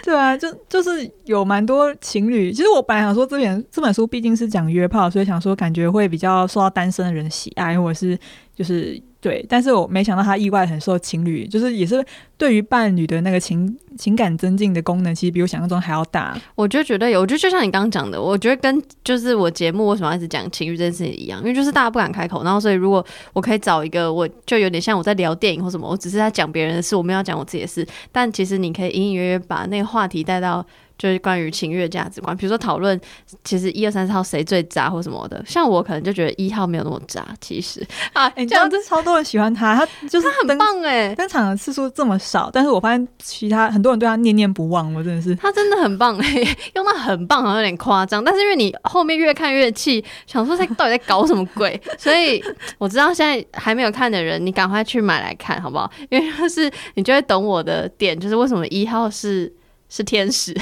[0.01, 2.49] 对啊，就就是有蛮多情侣。
[2.49, 8.17] 其实我本来想说，这本这本书毕竟是讲约炮，所以想说感觉会比较受到单身的人喜爱，或者是
[8.57, 8.99] 就是。
[9.19, 12.05] 对，但是我没想到他意外很受情侣，就是也是
[12.37, 16.39] 对于伴侣的那个情情感增进的功能，其实比我想象中还要大。
[16.53, 30.63] 我就觉得有，我觉得就像你刚刚讲的，我觉得跟就是我节目为什么一直讲情侣这件事情一样，因为就是大家不敢开口，然后所以如果我可以找一个，我就有点像我在聊电影或什么，我只是在讲别人的事，我没有讲我自己的事，但其实你可以隐隐约约把那个话题带到。
[30.97, 32.99] 就是关于情欲价值观，比如说讨论
[33.43, 52.43] 其实一二三四号谁最渣或什么的，像我可能就觉得一号没有那么渣，其实啊，这样子超多人喜欢他，他就是他很棒哎，登场的次数这么少，但是我发现其他很多人对他念念不忘，我真的是他真的很棒哎，用到很棒好像有点夸张，但是因为你后面越看越气，想说他到底在搞什么鬼，所以
[52.77, 55.91] 我知道现在还没有看的人，你赶快去买来看好不好？
[56.09, 59.53] 因为就是你就会懂我的点，就是为什么一号是。
[59.89, 60.53] 是天使，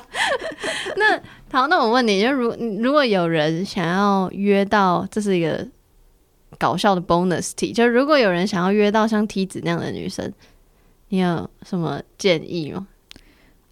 [0.96, 1.20] 那
[1.52, 5.66] 好，那我问你，就如如果有人想要约到，这是一个
[6.58, 10.32] 搞笑的 bonus 题，就如果有人想要约到像梯子那样的女生，
[11.08, 12.86] 你有什么建议吗？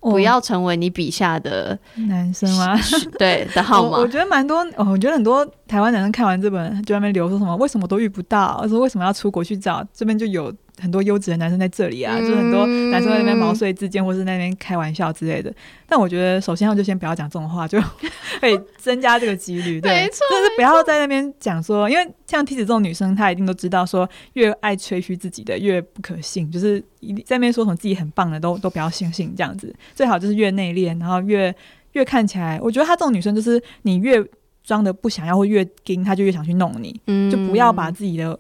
[0.01, 1.77] 不要成为你笔下的
[2.09, 2.79] 男生吗？
[3.19, 4.59] 对的号码，我觉得蛮多。
[4.77, 8.65] 哦，我觉得很多台湾男生看完这本就在那边留说什么，为什么都遇不到？
[8.69, 9.83] 说为什么要出国去找？
[9.95, 10.53] 这边就有。
[10.81, 15.53] 很多优质的男生在这里啊，嗯、就很多男生在那边毛遂自荐，或是那边开玩笑之类的。
[15.87, 17.81] 但我觉得，首先就先不要讲这种话，就
[18.41, 19.81] 会增加这个几率。
[19.81, 26.81] 对，没错，就是不要在那边讲说，因为像梯子这种女生，她一定都知道说，越爱吹嘘自己的越不可信，就是
[27.25, 29.75] 在那边说什么自己很棒的，都都不要相信这样子。
[29.95, 31.55] 最好就是越内敛，然后越
[31.93, 34.25] 越看起来，我觉得她这种女生就是你越
[34.63, 37.01] 装的不想要，或越盯，她就越想去弄你。
[37.07, 38.39] 嗯，就不要把自己的。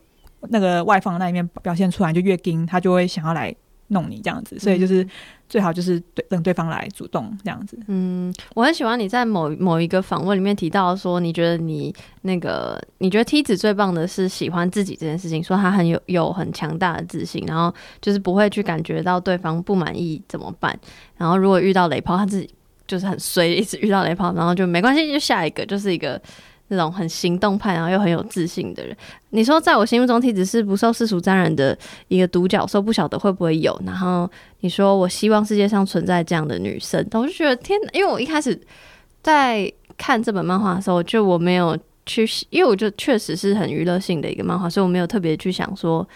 [0.51, 3.55] 那个外放的那一面表现出来，就越硬，他就会想要来
[3.88, 5.07] 弄你这样子，所以就是
[5.48, 7.79] 最好就是对等对方来主动这样子。
[7.88, 20.79] 嗯，我很喜欢你在某某一个访问里面提到说，你觉得你那个你觉得梯子最棒的是喜欢自己这件事情，说他很有有很强大的自信，然后就是不会去感觉到对方不满意怎么办，
[21.16, 22.51] 然后如果遇到雷炮，他自己
[22.87, 26.20] 就是很衰，一直遇到雷炮，然后就没关系，就下一个就是一个。
[26.68, 28.96] 那种很行动派，然后又很有自信的人，
[29.31, 31.76] 你说在我心目中，梯子是不受世俗沾染的
[32.09, 33.78] 一个独角兽，不晓得会不会有。
[33.87, 38.59] 然后你说，我希望世界上存在这样的女生，我就觉得天，因为我一开始
[39.22, 46.07] 在看这本漫画的时候，就我没有去，因为我就确实是很娱乐性的一个漫画，所以我没有特别去想说，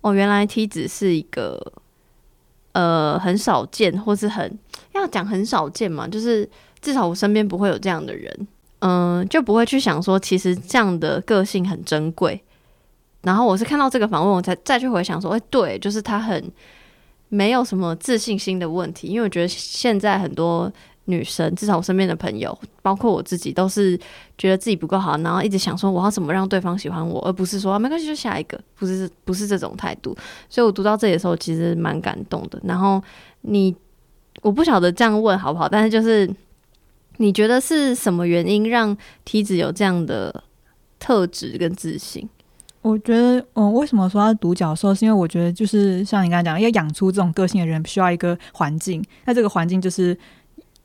[0.00, 1.60] 哦，原来梯子是一个
[2.72, 4.56] 呃很少见，或是很
[4.94, 6.48] 要讲很少见嘛，就是
[6.80, 8.48] 至少我身边不会有这样的人。
[8.80, 12.40] 嗯，就不会去想说，其实这样的个性很珍贵。
[13.22, 16.52] 然后我是看到这个访问，我才再去回想说，哎，对，就是他很
[17.28, 19.08] 没有什么自信心的问题。
[19.08, 20.72] 因为我觉得现在很多
[21.06, 23.98] 女生，至少我身边的朋友，包括我自己，都是
[24.38, 30.16] 觉得自己不够好，然后一直想说我要怎么让对方喜欢我，而不是说没关系就下一个，不是不是这种态度。
[30.48, 32.60] 所以我读到这里的时候，其实蛮感动的。
[32.62, 33.02] 然后
[33.40, 33.74] 你，
[34.42, 36.30] 我不晓得这样问好不好，但是就是。
[37.18, 40.42] 你觉得是什么原因让梯子有这样的
[40.98, 42.28] 特质跟自信？
[42.82, 44.94] 我觉得，嗯，为什么说他是独角兽？
[44.94, 49.04] 是因为我觉得，就是像你刚才讲，要养出这种个性的人，需要一个环境。
[49.26, 50.18] 那这个环境就是。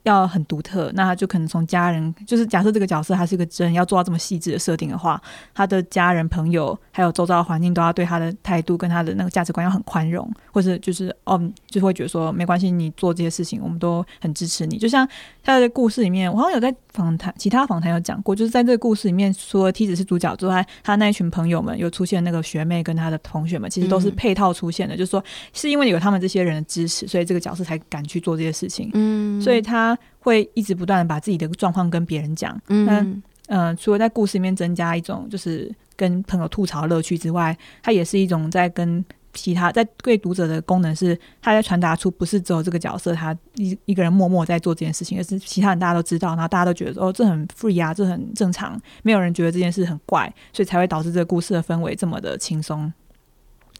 [0.03, 5.21] 要很独特，那他就可能从家人，就是假设这个角色他是一个真，要做到这么细致的设定的话，
[5.53, 14.77] 他的家人、朋友还有周遭的环境都要对他的态度跟他的那个价值观要很宽容，或是就是哦，就会觉得说没关系，你做这些事情我们都很支持你。
[14.77, 15.07] 就像
[15.41, 28.89] 他的故事里面，我好像有在访谈，其他访谈有讲过，就是在这个故事里面，除了梯子是主角之外，他那一群朋友们有出现那个学妹跟他的同学们，其实都是配套出现的，嗯、就是说是因为有他们这些人的支持，所以这个角色才敢去做这些事情。
[28.93, 29.97] 嗯，所以他。
[30.23, 39.03] 会一直不断的把自己的状况跟别人讲，嗯，嗯、呃，除了在故事里面增加一种就是跟朋友吐槽乐趣之外，他也是一种在跟
[39.33, 52.91] 其他在对读者的功能是，他在传达出不是只有这个角色他一一个人默默在做这件事情，而是其他人大家都知道，然后大家都觉得哦，这很 free 啊，这很正常，没有人觉得这件事很怪，所以才会导致这个故事的氛围这么的轻松。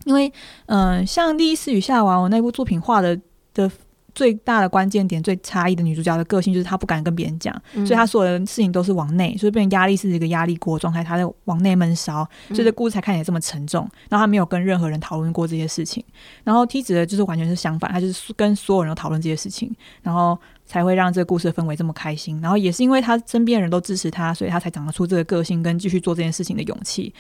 [0.06, 0.32] 因为，
[0.66, 3.20] 嗯、像《第一次与夏娃》我那部作品画的
[3.54, 3.72] 的。
[4.16, 13.82] 最大的关键点，最差异的女主角的个性就是她不敢跟别人讲，嗯、所以她所有的事情都是往内，所以变成压力是一个压力锅状态，她在往内闷烧，所以这故事才看起来这么沉重。
[14.10, 16.04] 然后她没有跟任何人讨论过这些事情，
[16.44, 22.40] 然后梯子的就是完全是相反，她就是跟所有人都讨论这些事情，然后才会让这个故事的氛围这么开心。
[22.40, 27.14] 然后也是因为她身边的人都支持她，所以她才长得出这个个性跟继续做这件事情的勇气。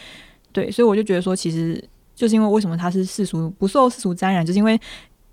[0.51, 4.79] 对，所以我就觉得说，其实就是因为为什么她是世俗不受世俗沾染，就是因为。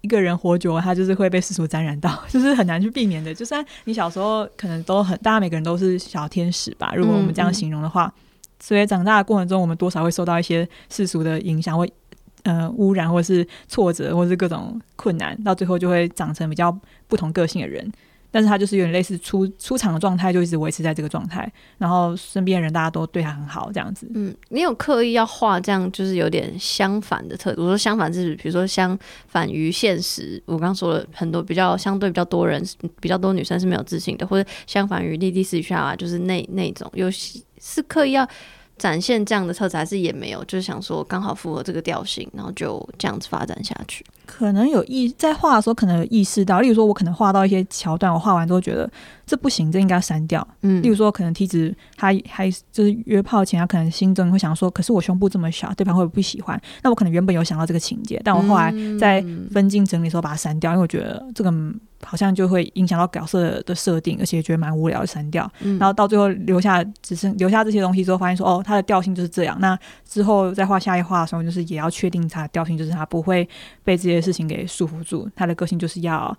[0.02, 3.34] 一个人活久了，他就是会被世俗沾染到， 就是很难去避免的。
[3.34, 8.12] 就算你小时候可能都很，大家每个人都是小天使吧，如果我们这样形容的话，嗯嗯，
[8.60, 11.92] 所以长大的过程中，我们多少会受到一些世俗的影响，会
[12.44, 16.74] 呃污染，或是挫折，或是各种困难，到最后就会长成比较
[17.06, 17.90] 不同个性的人。
[18.30, 24.10] 但是他就是有点类似出出场的状态，就一直维持在这个状态，然后身边人大家都对他很好，这样子。
[24.14, 27.60] 嗯，你有刻意要画这样，就是有点相反的特质。
[27.60, 30.42] 我说相反就是，比如说相反于现实。
[30.46, 32.62] 我刚说了很多比较相对比较多人，
[33.00, 38.28] 比较多女生是没有自信的，或者相反于莉莉丝下啊，就是那那种有是刻意要。
[38.78, 44.02] 展现这样的特质还是也没有，就是想说刚好符合这个调性，然后就这样子发展下去。
[44.30, 48.88] 可能有意在画的时候，可能有意识到，例如说，我可能画到一些桥段，我画完之后觉得
[49.26, 50.46] 这不行，这应该删掉。
[50.62, 56.58] 嗯，例如说，可能梯子他还就是约炮前，他可能心中会想说，可是我胸部这么小，对方会不会不喜欢？
[56.82, 61.52] 那我可能原本有想到这个情节，但我后来在分镜整理的时候把它删掉，因为我觉得这个
[62.02, 65.50] 好像就会影响到角色的设定，而且觉得蛮无聊的删掉。
[65.60, 69.56] 嗯、然后到最后留下只剩留下这些东西之后，发现说哦，它的调性就是这样。
[69.60, 69.78] 那
[70.08, 73.46] 之后再画下一画的时候，就是也要确定它的调性，就是它不会
[73.84, 76.36] 被这些事情给束缚住，他的个性就是要。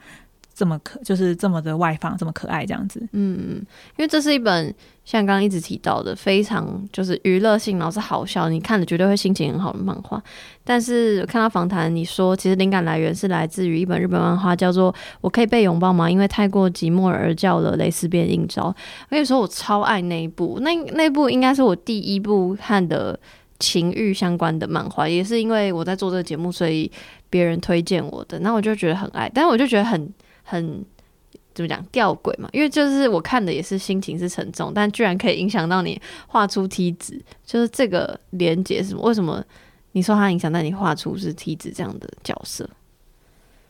[0.54, 3.00] 这么可就是这么的外放，这么可爱这样子。
[3.14, 3.56] 嗯嗯，
[3.98, 4.72] 因为这是一本
[5.06, 10.22] 像刚刚一直提到的，非常就是娱乐性，然后是好笑，你看了绝对会心情很好的漫画。
[10.66, 16.06] 但是看到访谈，你说其实灵感来源是来自于一本日本漫画，叫做《我可以被拥抱吗》？
[16.10, 18.66] 因为太过寂寞而叫了蕾丝边应招。
[18.66, 18.76] 我
[19.10, 23.18] 跟你说，我超爱那一部，那那部应该是我第一部看的
[23.58, 26.92] 情欲相关的漫画，也是因为我在做这个节目，所以
[27.32, 30.14] 别人推荐我的，那我就觉得很爱，但是我就觉得很。
[30.44, 30.84] 很
[31.54, 32.50] 怎么讲吊诡嘛？
[32.52, 39.02] 因为就是我看的也是心情是沉重，但居然可以影响到你画出梯子，就是这个连结是什么？
[39.04, 39.42] 为什么
[39.94, 42.70] 你说它影响到你画出是梯子这样的角色？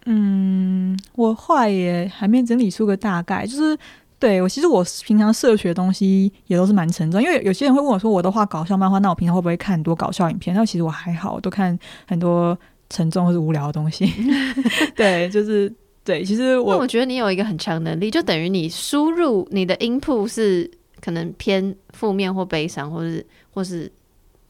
[0.05, 3.78] 嗯，我画也还没整理出个大概，就是
[4.18, 10.55] 对我其实我平常摄取的东西也都是蛮沉重，因为有些人会问我说，我都画搞笑漫画，那我平常会不会看很多搞笑影片？
[10.55, 12.57] 那其实我还好，我都看很多
[12.92, 14.08] 沉重或是无聊的东西。
[14.96, 15.74] 对，就是。
[16.04, 20.70] 对，其实我我觉得你有一个很强能力，就等于你输入你的 input 是
[21.00, 23.24] 可能偏负面或悲伤，或是
[23.54, 23.89] 或是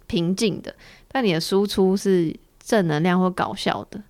[0.07, 0.73] 平静的，
[1.11, 2.33] 但你的输出是
[2.63, 4.01] 正能量或搞笑的。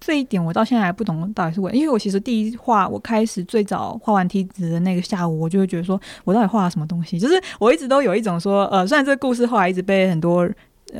[0.00, 7.18] 这一点我到现在还不懂到底是为，因为我其实第一画我开始最早画完梯子的那个下午，我就会觉得说我到底画了什么东西？
[7.18, 10.48] 就是我一直都有一种说，呃，虽然这个故事后来一直被很多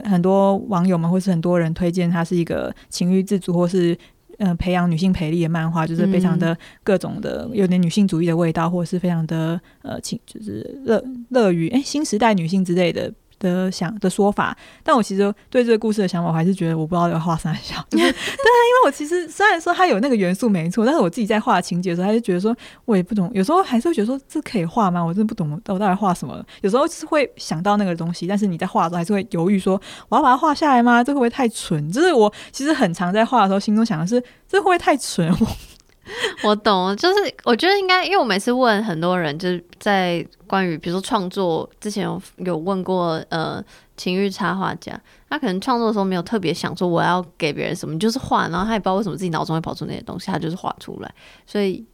[0.05, 3.97] 很多网友们或是很多人推荐，它是一个情欲自主或是。
[4.43, 13.12] 嗯、呃，培养女性培力的漫画，就是非常的各种的，有点女性主义的味道，或者是非常的呃，情就是乐乐于哎新时代女性之类的。
[13.41, 25.03] 的想的说法，但我其实对这个故事的想法，我还是觉得我不知道要画三小， 就是对啊，因为我其实虽然说它有那个元素没错，但是我自己在画情节的时候，还是觉得说我也不懂，有时候还是会觉得说这可以画吗？
[25.03, 26.45] 我真的不懂，我到底画什么？
[26.61, 31.03] 有时候是会想到那个东西，但是你在画的时候还是会犹豫说我要把它画下来吗？
[31.03, 31.91] 这会不会太蠢？
[31.91, 35.28] 就是我其实很常在画的时候，心中想的是这会不会太蠢？
[35.41, 35.47] 我
[36.42, 43.62] 我懂，就是我觉得应该，因为我每次问很多人，就是在关于比如说创作之前有有问过呃
[43.96, 44.98] 情欲插画家，
[45.28, 51.14] 他可能创作的时候没有特别想说我要给别人什么，就是画，然后他也不知道为什么自己脑中会跑出那些东西，他就是画出来，
[51.46, 51.84] 所以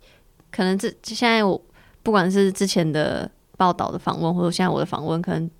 [0.50, 1.61] 可能这现在我
[2.02, 5.50] 不管是之前的报道的访问，或者现在我的访问，可能。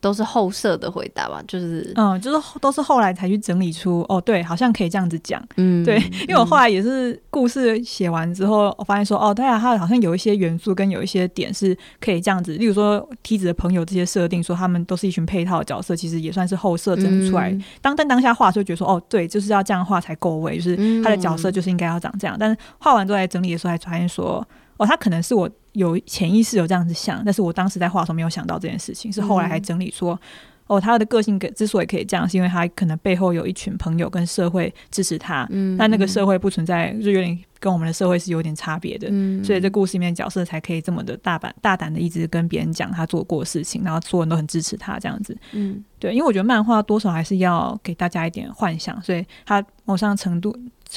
[0.00, 17.50] 都是后设的回答吧，就是嗯，就是都是后来才去整理出哦，对，好像可以这样子讲，嗯，对，因为我后来也是故事写完之后，我发现说哦，对啊，它好像有一些元素跟有一些点是可以这样子，例如说梯子的朋友这些设定，说他们都是一群配套的角色，其实也算是后设整理出来。
[17.50, 22.36] 嗯、当但当下画的时候，觉得说哦，对，就是要这样画才够味，就是他的角色就是应该要长这样。
[22.36, 25.48] 嗯、但是画完之后来整理的时候，还发现说哦，他可能是我。
[25.78, 50.54] 有潜意识有这样子想，但是我当时在画的时候没有想到这件事情，是后来还整理说，嗯、哦，他的个性之所以可以这样，是因为他可能背后有一群朋友跟社会支持他，嗯，但那个社会不存在，就有点跟我们的社会是有点差别的，嗯，所以这故事里面角色才可以这么的大胆大胆的一直跟别人讲他做过的事情，然后所有人都很支持他这样子，嗯，对，因为我觉得漫画多少还是要给大家一点幻想，所以他某种程度。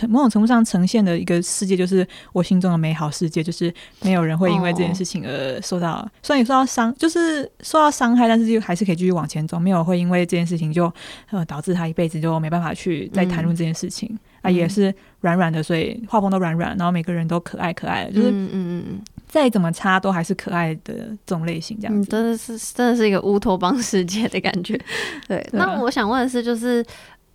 [0.08, 10.92] 某种程度上呈现的一个世界，就是我心中的美好世界，就是没有人会因为这件事情而受到，哦、虽然也受到伤，就是受到伤害，但是就还是可以继续往前走，没有会因为这件事情就
[11.30, 20.94] 呃导致他一辈子就没办法去再谈论这件事情、嗯、啊，也是软软的，所以画风都软软，然后每个人都可爱可爱的，就是嗯嗯嗯，再怎么差都还是可爱的
[21.26, 24.80] 这种类型，这样子、嗯、真的是真的是一个乌托邦世界的感觉。
[25.28, 26.86] 对，对那我想问的是，就是。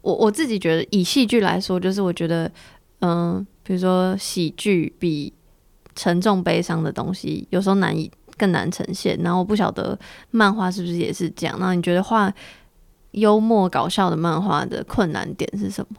[0.06, 2.48] 我我自己觉得，以戏剧来说，就是我觉得，
[3.00, 5.32] 嗯，比如说喜剧比
[5.96, 9.18] 沉重悲伤的东西，有时候难以更难呈现。
[9.20, 9.98] 然后我不晓得
[10.30, 11.56] 漫画是不是也是这样。
[11.58, 12.32] 那你觉得画
[13.10, 15.96] 幽默搞笑的漫画的困难点是什么？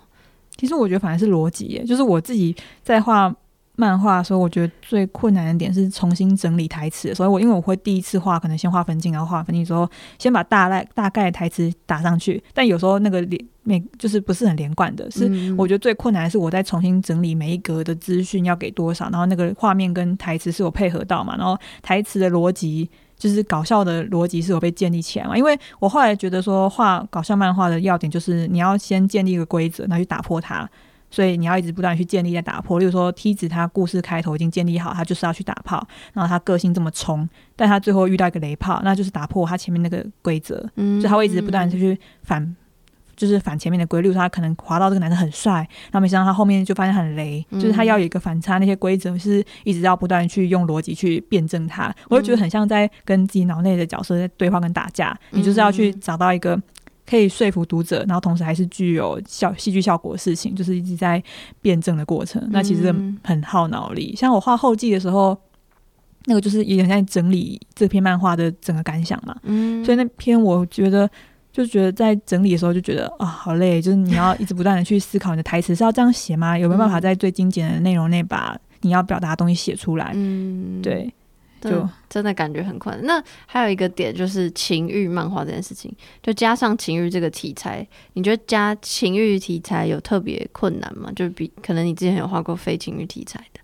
[0.55, 3.36] 其实我觉得反而是逻辑耶，就是我自己在画。
[3.80, 12.44] 漫画的时候，我觉得最困难的点是重新整理台词，所以我因为我会第一次画，可能先画分镜，然后画分镜之后，先把大概大概台词打上去。
[12.56, 25.38] 但有时候那个连每就是不是很连贯的，是我觉得最困难的是我在重新整理每一格的资讯要给多少，然后那个画面跟台词是有配合到嘛，然后台词的逻辑就是搞笑的逻辑是有被建立起来嘛。
[25.38, 30.68] 因为我后来觉得说画搞笑漫画的要点就是你要先建立一个规则，然后去打破它。
[31.10, 32.80] 所以你要一直不断去建立、在打破。
[32.80, 40.64] 例如说，梯子他故事开头已经建立好，他就是要去打炮，然后他个性这么冲，但他最后遇到一个雷炮，那就是打破他前面那个规则。
[40.76, 42.55] 嗯，所以他会一直不断的去反，
[43.16, 56.62] 就是反前面的规律，他可能滑到这个男生很帅，然后没想到他后面就发现很雷，嗯、就是他要有一个反差，那些规则是一直要不断去用逻辑去辩证它，我就觉得很像在跟自己脑内的角色在对话跟打架，嗯、你就是要去找到一个
[57.10, 61.24] 可以说服读者，然后同时还是具有效戏剧效果的事情，就是一直在
[61.62, 62.93] 辩证的过程，那其实
[63.24, 64.16] 很耗脑力。
[64.16, 65.38] 像我画后记的时候，
[66.26, 71.10] 那个就是有点在整理这篇漫画的整个感想嘛，嗯，所以那篇我觉得。
[71.49, 76.55] 就觉得在整理的时候就觉得啊、哦、好累，就是你要一直不断的去思考你的台词是要这样写吗？
[76.55, 80.12] 有没有办法在最精简的内容内把你要表达的东西写出来？
[80.14, 81.12] 嗯，对，
[81.62, 83.05] 就真的感觉很困难。
[83.05, 91.12] 那还有一个点就是情欲漫画这件事情，就加上情欲这个题材，你觉得加情欲题材有特别困难吗？
[91.16, 93.60] 就比可能你之前有画过非情欲题材的，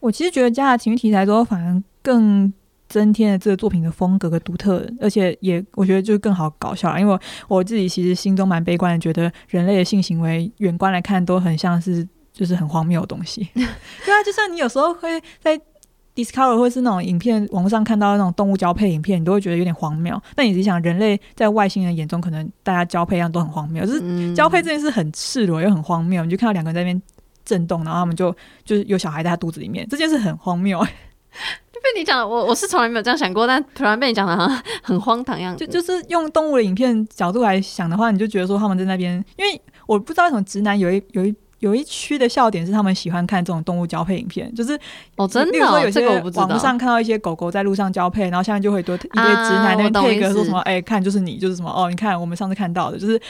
[0.00, 2.52] 我其实觉得加了情欲题材之后反而更。
[2.86, 7.00] 增添了这个作品的风格和独特，而且也我觉得就更好搞笑了。
[7.00, 7.18] 因为
[7.48, 13.48] 我自己其实心中蛮悲观的，觉得人类的性行为远观来看都很像是就是很荒谬的东西。
[13.54, 15.60] 对啊，就像你有时候会在
[16.14, 20.20] Discover 或是那种影片网络上看到那种动物交配影片，你都会觉得有点荒谬。
[20.34, 26.24] 但你自己想，人类在外星人眼中，可能大家交配一样都很荒谬，就是交配这件事很赤裸又很荒谬。
[26.24, 27.02] 你就看到两个人在那边
[27.44, 28.34] 震动，然后他们就
[28.64, 30.80] 就是有小孩在他肚子里面，这件事很荒谬。
[31.84, 35.66] 被你讲，我我是从来没有这样想过，但突然被你讲的好像很荒唐样子。
[35.66, 41.34] 就就是用动物的影片角度来想的话，你就觉得说他们在那边，因为我不知道为什么直男有一有一
[41.64, 44.78] 有一区的笑点是他们喜欢看这种动物交配影片，就是
[45.16, 46.46] 哦真的、哦，这个我不知道。
[46.46, 53.20] 网上看到一些狗狗在路上交配，然后下面就会多一堆直男那边配个说什么，哎、啊欸，看就是你，就是什么哦，你看我们上次看到的，就是。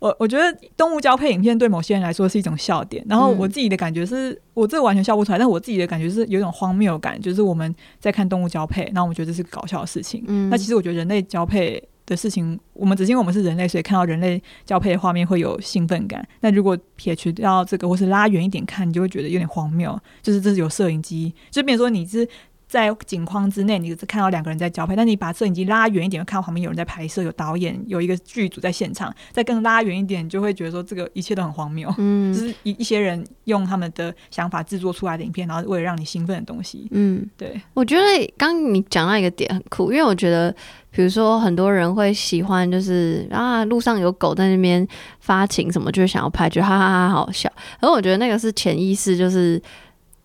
[0.00, 0.44] 我我觉得
[0.78, 10.24] 动物交配影片对某些人来说是一种笑点，然后我自己的感觉是、嗯、我这个完全笑不出来，但我自己的感觉是有一种荒谬感，就是我们在看动物交配，然后我们觉得这是个搞笑的事情。
[10.26, 16.26] 嗯，那其实我觉得人类交配的事情，我们只是因为我们是人类，所以看到人类交配的画面会有兴奋感。
[16.40, 22.28] 那如果撇去掉这个，或是拉远一点看，你就会觉得有点荒谬，就是这是有摄影机，就比如说你是。
[22.70, 29.12] 在景框之内，你只看到两个人在交配，但你把摄影机拉远一点，会看到旁边有人在拍摄，有导演，有一个剧组在现场。
[29.32, 31.92] 再更拉远一点，你就会觉得说这个一切都很荒谬。
[31.98, 36.86] 嗯，就是一一些人用他们的想法制作出来的影片，然后为了让你兴奋的东西。
[36.92, 37.60] 嗯，对。
[37.74, 40.54] 我觉得刚你讲到一个点很酷，因为我觉得，
[40.92, 44.86] 比如说很多人会喜欢，就是啊路上有狗在那边
[45.18, 47.50] 发情什么，就是想要拍，觉得哈哈哈哈好笑。
[47.80, 49.60] 而我觉得那个是潜意识，就是。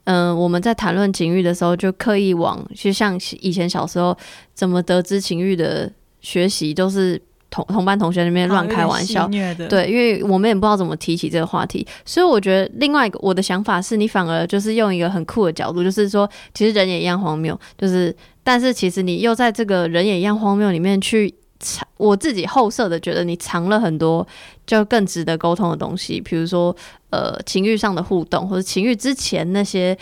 [0.06, 4.18] 嗯、呃，我们在谈论情欲的时候，就刻意往，其实像以前小时候
[4.54, 5.92] 怎么得知情欲的
[6.22, 9.28] 学习，都是同同班同学那边乱开玩笑，
[9.68, 21.34] 对，因为我们也不知道怎么提起这个话题，所以我觉得另外一个我的想法是，你反而就是用一个很酷的角度，就是说，其实人也一样荒谬，就是，但是其实你又在这个人也一样荒谬里面去。
[21.66, 24.26] 藏，我自己后设的觉得你藏了很多
[24.68, 26.76] 就更值得沟通的东西，比如说
[27.10, 29.98] 呃情欲上的互动，或者情欲之前那些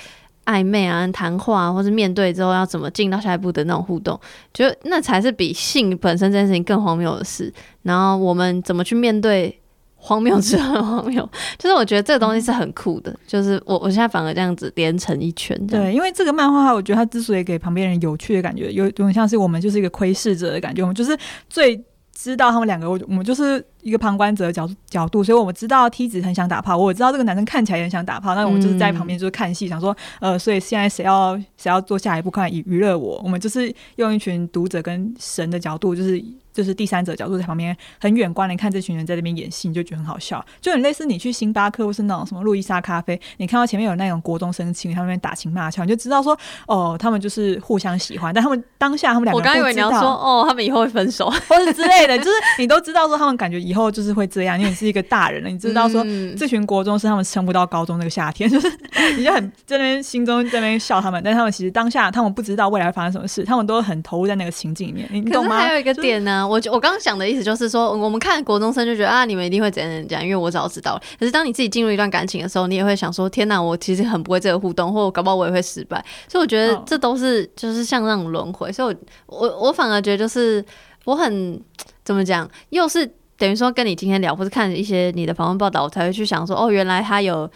[0.46, 4.20] 暧昧啊、谈话，或是面对之后要怎么进到下一步的那种互动，
[4.54, 7.54] 就那才是比性本身这件事情更荒谬的事。
[7.84, 9.58] 然后我们怎么去面对？
[10.06, 11.28] 荒谬之很荒谬，
[11.58, 15.58] 就是我觉得这个东西是很酷的，就是我我现在反而这样子连成一圈。
[15.66, 21.18] 对，因为这个漫画，我觉得它之所以给旁边人有趣的感觉，有有点像是我们就是一个窥视者的感觉，我们就是
[21.50, 21.82] 最
[22.12, 36.22] 知道他们两个，我我们就是一个旁观者的角角度，所以我们知道梯子很想打炮，我知道这个男生看起来也很想打炮，那我们就是在旁边就是看戏，想说呃，所以现在谁要谁要做下一步，看娱娱乐我，我们就是用一群读者跟神的角度，就是。
[36.54, 46.38] 就是第三者角度在旁边很远观，的看这群人在这边演戏，你就觉得很好笑，就很类似你去星巴克或是那种什么路易莎咖啡，你看到前面有那种国中生情侣，他们那边打情骂俏，你就知道说
[46.68, 56.06] 哦，他们就是互相喜欢，但他们当下他们两个，我刚以为你要说哦，他们以后会分手或者之类的，就是你都知道说他们感觉以后就是会这样，因为你是一个大人了，你知道说
[56.38, 58.72] 这群国中生他们撑不到高中那个夏天，就是
[59.18, 65.58] 你就很在那边心中在那边笑他们，但他们其实当下他们不知道未来会发生什么事，他们都很投入在那个情境里面，你懂吗？
[65.58, 66.43] 还有一个点呢。
[66.48, 71.02] 我我刚刚想的意思就是说，我们看国中生就觉得啊，你们一定会怎样怎样，因为我早知道。
[71.20, 76.04] 可是当你自己进入一段感情的时候，你也会想说，天哪，我其实很不会这个互动，或搞不好我也会失败。
[76.28, 78.72] 所以我觉得这都是就是像那种轮回。
[78.72, 80.64] 所以我我我反而觉得就是
[81.06, 81.62] 我很
[82.04, 87.50] 怎么讲，又是等于说跟你今天聊，或是看一些你的访问报道，我才会去想说，哦，原来他有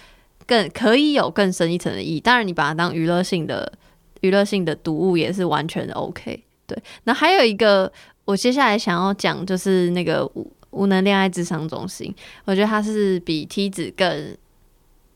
[0.45, 2.19] 更可以有更深一层的意义。
[2.19, 3.71] 当然，你把它当娱乐性的
[4.21, 6.43] 娱乐性的读物也是完全 OK。
[6.65, 7.91] 对，那还有一个。
[8.27, 12.13] 我接下来想要讲就是那个无无能恋爱智商中心，
[12.43, 14.37] 我觉得它是比梯子更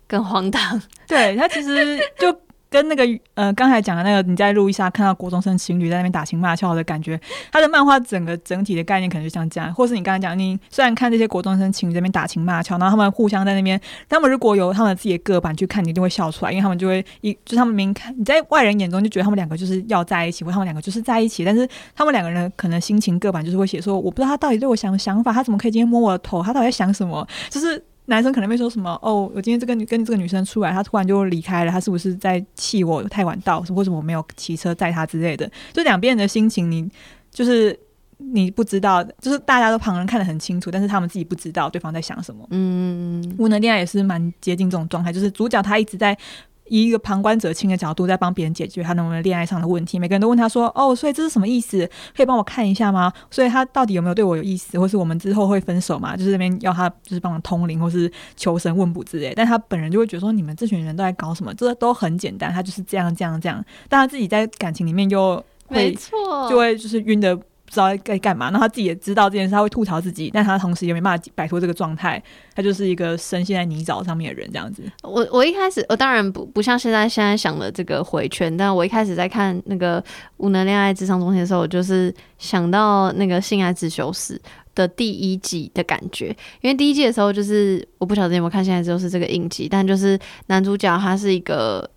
[0.08, 0.82] 更荒唐。
[1.06, 2.32] 对，它其实就
[2.72, 3.04] 跟那个
[3.34, 7.20] 呃刚才讲的那个你在路易莎看到国中生情侣在那边打情骂俏的感觉，
[7.52, 27.84] 他的漫画整个整体的概念可能就像这样，或是你刚才讲，你虽然看这些国中生情侣在那边打情骂俏，然后他们互相在那边，他们如果有他们自己的个版去看，你一定会笑出来，因为他们就会一就他们明看你在外人眼中就觉得他们两个就是要在一起，或他们两个就是在一起，但是他们两个人可能心情个版就是会写说，我不知道他到底对我想想法，他怎么可以今天摸我的头，他到底在想什么，就是。
[28.12, 35.50] 男生可能会说什么哦，我今天这个女跟这个女生出来，他突然就离开了，他是不是在气我太晚到，或者我没有骑车载他之类的？
[35.72, 36.88] 就两边人的心情，你
[37.32, 37.78] 就是
[38.18, 42.46] 你不知道，就是大家都旁人看得很清楚，但是他们自己不知道对方在想什么。
[42.52, 46.18] 嗯，无能恋爱也是蛮接近这种状态，就是主角他一直在。
[46.68, 50.00] 以一个旁观者清的角度，在帮别人解决他能不能恋爱上的问题。
[50.00, 51.90] 每个人都问他说：“哦，所以这是什么意思？
[52.16, 53.12] 可以帮我看一下吗？
[53.30, 59.34] 所以他到底有没有对我有意思，或是我们之后会分手吗？”就是那边要他就是帮我通灵，或是求神问卜之类。
[59.36, 61.54] 但他本人就会觉得说：“你们这群人都在搞什么？
[61.56, 65.36] 这都很简单，他就是这样这样这样。”但他自己在感情里面又
[65.68, 67.38] 会没错，就会就是晕的。
[67.72, 72.22] 不知道该干嘛，那他自己也知道这件事，他会吐槽自己，但他同时也没办法摆脱这个状态，
[72.54, 74.84] 他就是一个深陷在泥沼上面的人，这样子。
[75.04, 80.04] 我我一开始，我当然不不像现在现在想的这个回圈，但我一开始在看那个
[80.36, 84.38] 无能恋爱智商中心的时候，我就是想到那个性爱自修室
[84.76, 91.90] 的第一季的感觉，因为第一季的时候就是我不晓得你有没有看，现在就是这个影集，但就是男主角他是一个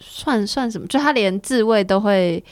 [0.00, 2.42] 算算什么，就他连自慰都会。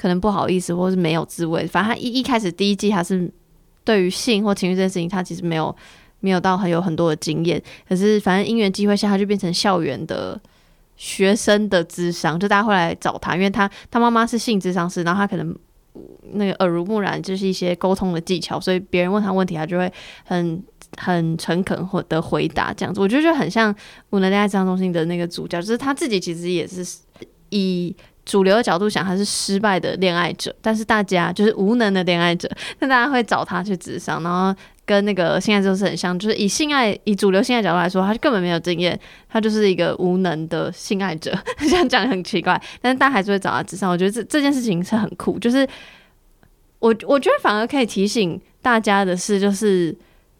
[0.00, 1.66] 可能不好意思，或是没有滋味。
[1.66, 3.30] 反正他一一开始第一季，他是
[3.84, 5.76] 对于性或情欲这件事情，他其实没有
[6.20, 7.62] 没有到很有很多的经验。
[7.86, 10.40] 可是反正因缘机会下，他就变成校园的
[10.96, 15.54] 学生的智商，就大家会来找他，因为他他妈妈是性智商师，然后他可能
[16.32, 19.92] 那个耳濡目染，就是一些沟通的技巧，所以别人问他问题，他就会
[20.24, 20.64] 很
[20.96, 23.02] 很诚恳或的回答这样子。
[23.02, 23.74] 我觉得就很像
[24.08, 26.82] 无能恋爱咨商中心的那个主角，就是他自己其实也是
[27.50, 27.94] 以。
[28.30, 34.54] 主流的角度想，他是失败的恋爱者，但是大家就是无能的恋爱者，那大家会找他去咨商，然后
[34.86, 38.96] 跟那个性爱就是很像，就是以性爱以主流性爱角度来说，他就根本没有经验，
[39.28, 43.90] 他就是一个无能的性爱者， 这样讲很奇怪，但是大家还是会找他咨商。
[43.90, 45.68] 我觉得这这件事情是很酷，就是
[46.78, 49.90] 我我觉得反而可以提醒大家的是，就是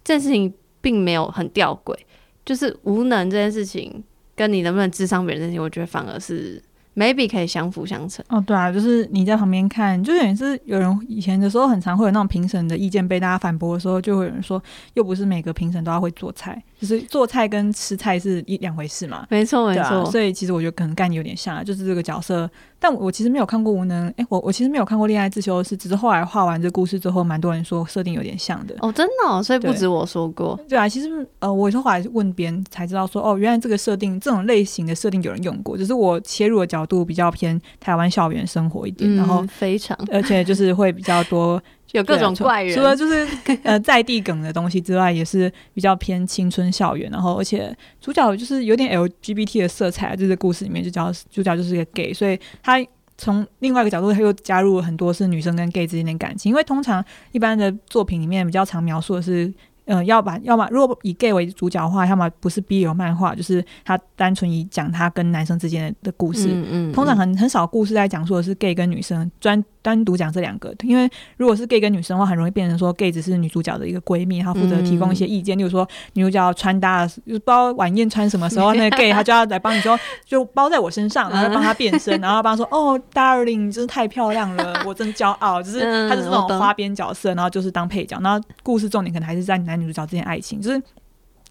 [0.04, 1.96] 这件事情并没有很吊诡，
[2.44, 4.00] 就是无能这件事情
[4.36, 6.62] 跟你能不能智商别人这件事情，我觉得反而是。
[6.94, 8.24] Maybe 可以相辅相成。
[8.28, 14.62] 哦，对啊，就是你在旁边看，就等于是有人以前的时候很常会有那种评审的意见被大家反驳的时候，就会有人说，
[14.94, 19.26] 又不是每个评审都要会做菜，就是做菜跟吃菜是一两回事嘛。
[19.28, 22.50] 没错没错、啊，所以其实我觉得可能概念有点像，就是这个角色。
[22.82, 28.74] 但我其实没有看过无能，哎、欸，我我其实没有看过恋爱自修室，只是后来画完这故事之后，蛮多人说设定有点像的。
[28.80, 30.56] 哦，真的、哦，所以不止我说过。
[30.60, 41.62] 对，对啊，其实呃，我是后来问别人才知道说，哦，原来这个设定这种类型的设定有人用过，只是我切入的角度比较偏台湾校园生活一点，嗯、然后非常，而且就是会比较多。
[41.92, 43.26] 有各种怪人，除了就是
[43.62, 47.10] 呃在地梗的东西之外，也是比较偏青春校园。
[47.10, 52.78] 然后，而且主角就是有点 LGBT 的色彩，就是故事里面就叫主角就是一个 gay，所以他
[53.18, 56.50] 从另外一个角度，他又加入了很多是女生跟 gay 之间的感情。
[56.50, 59.52] 因为通常一般的作品里面比较常描述的是。
[59.86, 66.46] 嗯、呃，要把要么如果以 gay 为主角的话，要么不是 BL 漫画，就是他单纯以讲他跟男生之间的故事。
[66.48, 89.80] 嗯嗯，通常很很少故事在讲述的是 gay 跟女生专单独讲这两个，因为如果是 gay 跟女生的话，很容易变成说 gay 只是女主角的一个闺蜜，她负责提供一些意见，嗯、例如说女主角穿搭，就是不知道晚宴穿什么时候，那个 gay 他就要来帮你说，就包在我身上， 然后帮她变身，然后帮她说哦，darling，你真是太漂亮了， 我真骄傲，就是她就是那种花边角色，然后就是当配角，然后故事重点可能还是在男。
[89.80, 90.82] 女主角之间爱情，就是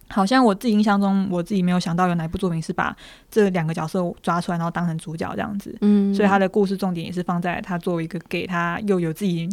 [0.10, 2.96] 好像我自己印象中，我自己没有想到有哪部作品是把
[3.32, 5.76] 这两个角色抓出来，然后当成主角这样子。
[5.82, 9.48] 嗯，所以他的故事重点也是放在他作为一个 gay，他又有自己。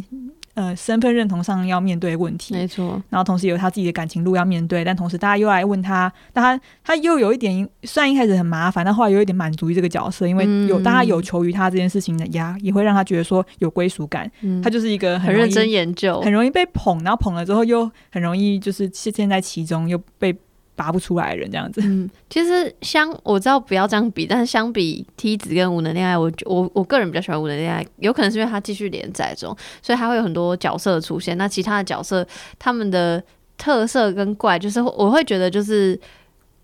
[0.55, 2.93] 呃，身份认同上要面对的问题，没错。
[3.11, 14.31] 然后同时有他自己的感情路要面对，但同时大家又来问他，但他他又有一点，虽然一开始很麻烦，但后来有一点满足于这个角色，因为有大家有求于他这件事情的压，也会让他觉得说有归属感。
[14.41, 20.35] 嗯，他就是一个很，很认真研究，很容易被捧，然后捧了之后又很容易就是陷在其中又被。
[20.77, 31.37] 拔不出来的人这样子，嗯，其实相我知道不要这样比，但是相比梯子跟无能恋爱，我我我个人比较喜欢无能恋爱，有可能是因为它继续连载中，所以它会有很多角色出现。
[31.39, 32.25] 那其他的角色
[32.59, 33.23] 他们的
[33.57, 35.99] 特色跟怪，就是我会觉得就是，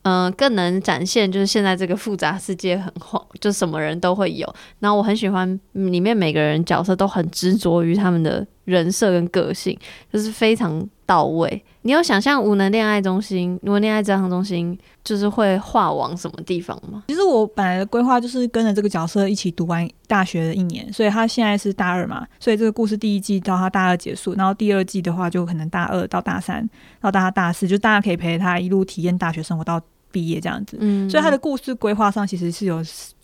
[0.02, 4.54] 嗯、更能展现就是现在这个复杂世界很慌，就什么人都会有。
[4.80, 9.76] 然后我很喜欢里面每个人角色都很执着于他们的人设跟个性，
[10.12, 11.64] 就是非常到位。
[11.82, 17.02] 你有想象无能恋爱中心、无能恋爱职场中心就是会画往什么地方吗？
[17.08, 26.68] 其实我本来的规划就是跟着这个角色一起读完大学的一年，所以他现在是大二嘛，所以这个故事第一季到他大二结束，然后第二季的话就可能大二到大三，
[27.00, 29.80] 到大他大四，就大家可以陪他一路体验大学生活到
[30.12, 30.76] 毕业这样子。
[30.80, 32.80] 嗯，所以他的故事规划上其实是有。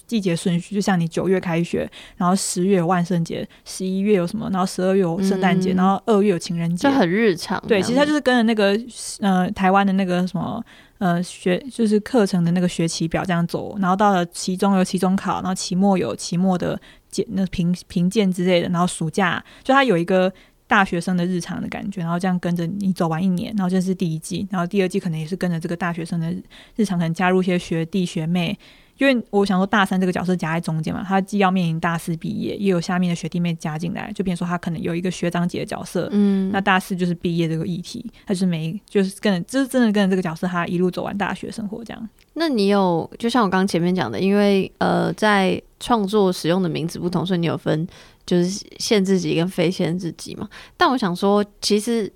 [0.09, 7.63] 季节顺序就像你九月开学，然后十月有万圣节，十一月有什么，然后十二月有圣诞节，嗯、然后二月有情人节，这很日常。
[7.69, 8.77] 对，其实它就是跟着那个
[9.21, 10.65] 呃台湾的那个什么
[10.97, 16.81] 呃学就是课程的那个学期表这样走，然后到了期中有期中考，然后期末有期末的
[17.11, 20.33] 检那评评鉴之类的，然后暑假就它有一个
[20.67, 26.35] 大学生的日常的感觉，然后这样跟着你走完一年，然后这是第一季，然后第二季可能也是跟着这个大学生的
[26.77, 28.59] 日常，可能加入一些学弟学妹。
[28.99, 36.09] 因为我想说，大三这个角色夹在中间嘛，他既要面临大四毕业，也有下面的学弟妹加进来，就变成说他可能有一个学长姐的角色。
[36.11, 42.09] 嗯，那大四就是毕业这个议题，他就是没就是跟着，就是真的跟着这个角色，他一路走完大学生活这样。
[42.35, 47.87] 那你有就像我刚刚前面讲的，因为呃，在创作使用的名字不同，所以你有分
[48.27, 50.49] 就是限制级跟非限制级嘛？
[50.77, 52.13] 但我想说，其实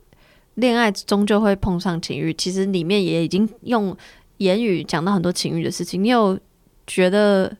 [0.55, 3.97] 恋爱终究会碰上情欲，其实里面也已经用
[4.39, 6.37] 言语讲到很多情欲的事情，你有。
[6.93, 7.51] 觉得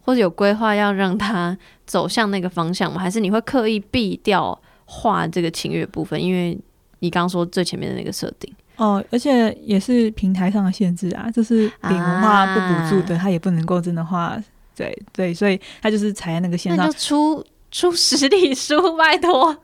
[0.00, 2.98] 或者有规划要让他走向那个方向吗？
[2.98, 6.18] 还是你会刻意避掉画这个情欲部分？
[6.18, 6.58] 因为
[7.00, 14.42] 你刚刚说最前面的那个设定哦，而且也是平台上的限制啊，就是饼文化不补助的，他、啊、也不能够真的画。
[14.74, 19.54] 对对，所以他就是踩在那个线上，那出出实体书，拜托，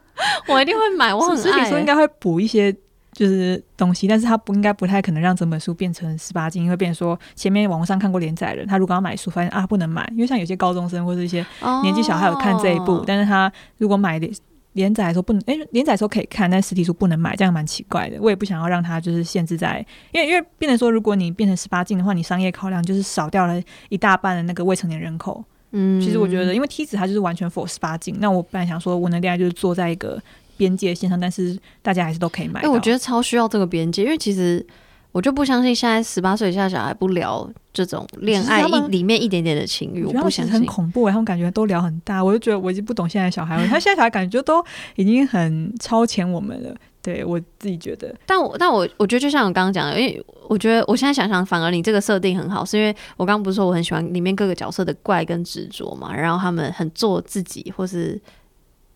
[0.48, 1.14] 我一定会买。
[1.14, 2.76] 我很爱实体书应该会补一些。
[3.14, 11.46] 就是东西，但是他不应该不太可能让整本书变成十八禁，因为变成说前面网络上看过连载的人，他如果要买书，发现啊不能买，因为像有些高中生或者一些
[11.82, 14.28] 年纪小孩有看这一部，哦、但是他如果买的
[14.72, 18.16] 连载的时候不能，哎、欸，连载的时候可以看，但实体书不能买，这样蛮奇怪的。
[18.20, 19.78] 我也不想要让他就是限制在，
[20.10, 25.44] 因为因为变成说，如果你变成十八禁的话，你商业考量就是少掉了一大半的那个未成年人口。
[25.70, 30.20] 嗯，其实我觉得，因为梯子它就是完全 for 十八禁，那我本来想说，我能恋爱就是坐在一个。
[30.56, 32.60] 边界线上，但是大家还是都可以买。
[32.60, 34.64] 哎，我觉得超需要这个边界，因为其实
[35.12, 40.52] 我就不相信现在十八岁以下小孩不聊这种恋爱一里面一点点的情欲，我不相信。
[40.52, 43.66] 很恐怖，他们感觉都聊很大，我就觉得我已经不懂现在小孩了。
[43.68, 44.64] 他现在小孩感觉都
[44.96, 46.74] 已经很超前我们了。
[47.02, 58.18] 对我自己觉得，但我但我我觉得就像我刚刚讲的，因为我觉得我现在想想，反而你这个设定很好，是因为我刚刚不是说我很喜欢里面各个角色的怪跟执着嘛，然后他们很做自己，或是。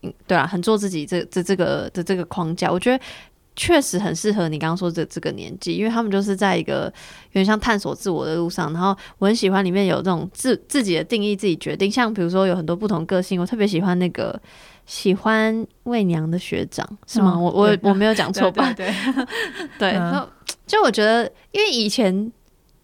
[0.01, 3.03] 嗯，对啊，很做自己这这这个的这个框架，我觉得
[3.55, 6.85] 确实很适合你刚刚说的这个年纪，因为他们就是在一个
[7.31, 8.71] 有点像探索自我的路上。
[8.71, 14.39] 然后我很喜欢里面有这种自自己的定义、自己决定，像比如说有很多不同个性，我特别喜欢那个
[14.85, 17.33] 喜欢魏娘的学长，是吗？
[17.35, 18.71] 嗯、我我我没有讲错吧？
[18.71, 18.95] 对对
[19.77, 20.25] 对，对，然后
[20.65, 22.31] 就我觉得，因为以前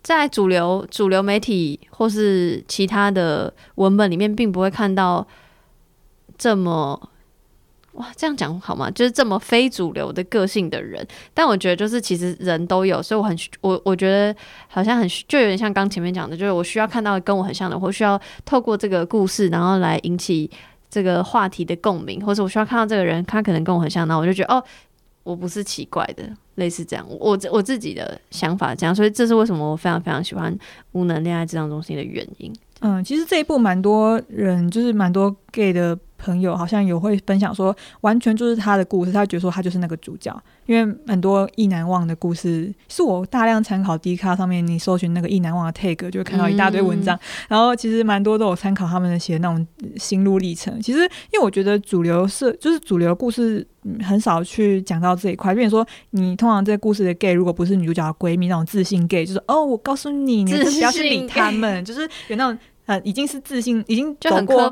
[0.03, 5.25] 在主流主流媒体或是其他的文本里面，并不会看到。
[6.37, 7.09] 这么
[7.93, 8.91] 哇，这样讲好吗？
[8.91, 14.35] 就是这么非主流的个性的人，但我觉得就是其实人都有，所以我很我我觉得
[14.67, 20.51] 好像很就有点像刚前面讲的，就是我需要看到跟我很像的，或需要透过这个故事，然后来引起
[20.89, 24.61] 这个话题的共鸣，或者我需要看到这个人，他可能跟我很像，那我就觉得哦，
[25.23, 30.53] 我不是奇怪的，类似这样，我我自己的想法这样，所以这是为什么我非常非常喜欢
[30.91, 32.53] 无能恋爱咨商中心的原因。
[32.81, 35.97] 嗯，其实这一部蛮多人就是蛮多 gay 的。
[36.17, 40.35] 朋友好像有会分享说，完全就是他的故事，他觉得说他就是那个主角，
[40.65, 49.65] 因为很多意难忘的故事是我大量参考 D 卡上面，你搜寻那个意难忘的 tag 就会看到一大堆文章，嗯、然后其实蛮多都有参考他们的写那种
[49.97, 50.81] 心路历程。
[50.81, 53.65] 其实因为我觉得主流是就是主流故事
[54.03, 62.57] 很少去讲到这一块，比如说你通常这个故事的 gay 如果不是女主角的闺蜜那种自信 gay，就是哦我告诉你，你不要去理他们，就是有那种。
[62.87, 64.71] 呃，已经是自信，已经走过，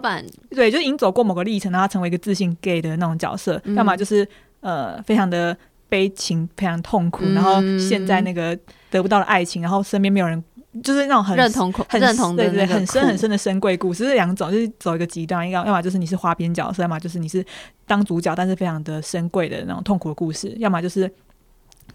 [0.51, 4.23] 对，就已经走过某个历程，然后成为一个自信 gay 的那种角色，要、嗯、么就是
[4.59, 5.57] 呃，非常的
[5.93, 8.57] 悲情，非常痛苦，嗯、然后现在那个
[8.89, 10.43] 得不到的爱情，然后身边没有人，
[10.81, 17.45] 就是那种很认同、很认同的，对对，很深很深的深贵故事，这两种就是走一个极端，要要么就是你是花边角色，要么就是你是
[17.85, 21.13] 当主角，但是非常的深贵的那种痛苦的故事，要么就是。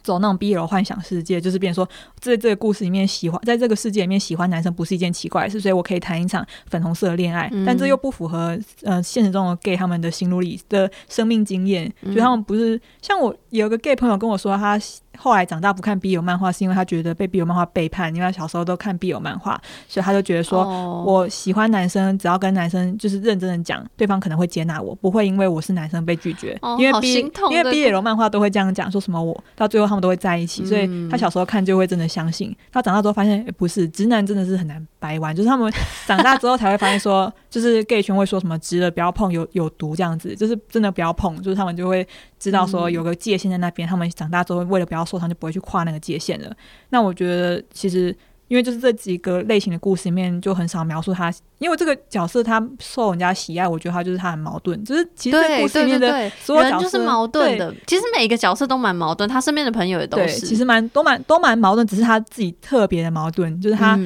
[0.03, 1.89] 走那种 BL 幻想世界，就是变说，
[2.19, 14.79] 在这个故事里面喜欢，在这个世界里面喜欢男生不是一件奇怪的事，所以我可以谈一场粉红色的恋爱，嗯、但这又不符合呃现实中的 gay 他们的心路历的生命经验，就他们不是像我有个 gay 朋友跟我说，他
[15.19, 26.57] 后来长大不看 BL 漫画，是因为他觉得被 BL 漫画背叛，因为他小时候都看 BL 漫画，所以他就觉得说，哦、我喜欢男生，只要跟男生就是认真的讲，对方可能会接纳我，不会因为我是男生被拒绝。
[26.63, 27.15] 哦、因为 B
[27.51, 32.57] 因为 BL 漫画都会这样讲，说什么我到最后他们都会在一起，嗯、所以他小时候看就会真的相信。
[32.71, 35.73] 他长大之后发现，欸、不是直男真的是很难掰弯，就是他们
[36.07, 42.07] 长大之后才会发现说，就是 gay 圈会说什么直的不要碰，有有毒这样子，就是真的不要碰，就是他们就会
[42.39, 46.57] 知道说有个界限在那边，嗯、他们长大之后为了不要受伤就不会去跨那个界限了。
[46.91, 48.15] 那我觉得其实。
[48.49, 51.33] 因为就是这几个类型的故事里面，就很少描述他。
[51.59, 54.83] 因为这个角色他受人家喜爱，我觉得他就是他很矛盾。
[54.85, 57.75] 就是其实这故事里面的所有角色就是矛盾的。
[57.87, 60.47] 其实每一个角色都蛮矛盾，他身边的朋友也都是。
[60.47, 63.61] 其实蛮都蛮都蛮矛盾，只是他自己特别的矛盾。
[63.61, 63.99] 就是他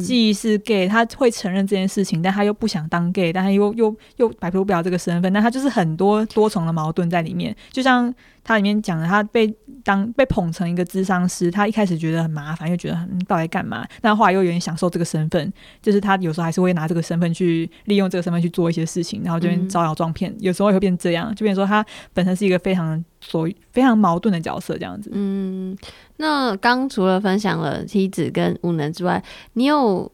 [0.00, 5.32] 既是 gay，他会承认这件事情，但他又不想当 gay，但他又又又摆脱不了这个身份。
[5.32, 8.12] 那他就是很多多重的矛盾在里面，就像。
[8.50, 9.46] 他里面讲了，他被
[9.84, 13.86] 当被捧成一个智商师，他一开始觉得很麻烦，又觉得很到底干嘛？
[14.00, 25.08] 但后来又有点享受这个身份，就是他有时候还是会拿这个身份去利用这个身份去做一些事情，然后就变招摇撞骗，嗯、有时候也会变这样，就变成说他本身是一个非常所非常矛盾的角色，这样子。
[25.14, 25.76] 嗯，
[26.16, 29.22] 那刚除了分享了梯子跟无能之外，
[29.52, 30.10] 你有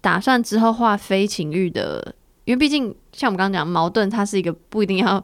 [0.00, 2.14] 打算之后画非情欲的？
[2.44, 5.22] 因为毕竟，像我们刚刚讲，矛盾它是一个不一定要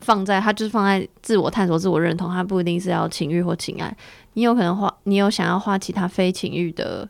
[0.00, 3.96] 放在，它就是放在自我探索、自我认同，它不一定是要情欲或情爱。
[4.34, 7.08] 你有可能画，你有想要画其他非情欲的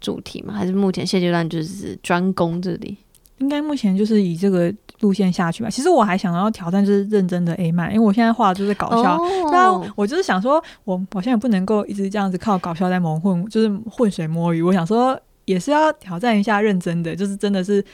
[0.00, 0.54] 主题吗？
[0.54, 2.96] 还是目前现阶段就是专攻这里？
[3.38, 5.68] 应该目前就是以这个路线下去吧。
[5.68, 9.18] 其实我还想要挑战就是认真的 A 漫，因为我现在画的就是搞笑。
[9.50, 14.62] 那、哦、我就是想说，我好像也不能够一直这样子靠搞笑在蒙混，就是浑水摸鱼。
[14.62, 17.84] 我想说，也是要挑战一下认真的，就是真的是。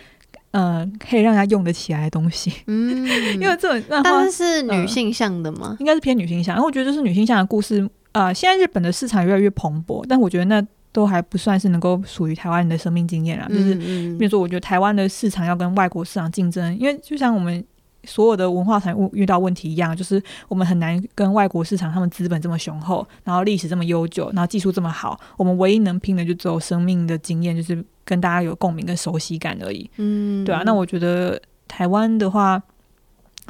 [0.50, 3.06] 呃，可以让他用得起来的东西，嗯，
[3.40, 5.68] 因为这种漫画，但是是女性向的吗？
[5.70, 13.46] 呃、应该是偏女性向，然后我觉得就是女性向的故事，呃，现在日本的市场越来越蓬勃，但我觉得那都还不算是能够属于台湾人的生命经验啦。
[13.50, 13.74] 嗯、就是
[14.18, 17.64] 比如说，我觉得台湾的市场要跟外国市场竞争，因为就像我们。
[18.04, 29.90] 所有的文化产物遇到问题一样，就是我们很难跟外国市场，他们资本这么雄厚，然后历史这么悠久，然后技术这么好，我们唯一能拼的就只有生命的经验，就是跟大家有共鸣跟熟悉感而已。
[29.98, 30.62] 嗯，对啊。
[30.64, 31.38] 那我觉得
[31.68, 32.62] 台湾的话，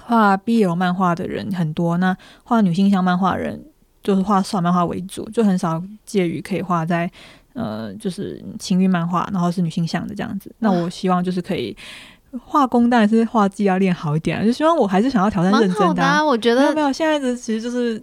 [0.02, 3.64] 画 BL 漫画的人很多，那画女性向漫画人
[4.02, 7.08] 就是画少漫画为主，就很少介于可以画在
[7.52, 10.52] 呃，就是情欲漫画，然后是女性向的这样子。
[10.58, 11.76] 那我希望就是可以。
[12.44, 16.18] 画工当然是画技要练好一点，就希望我还是想要挑战认真的、啊。
[16.18, 18.00] 啊、我觉得没有，没有，现在的其实就是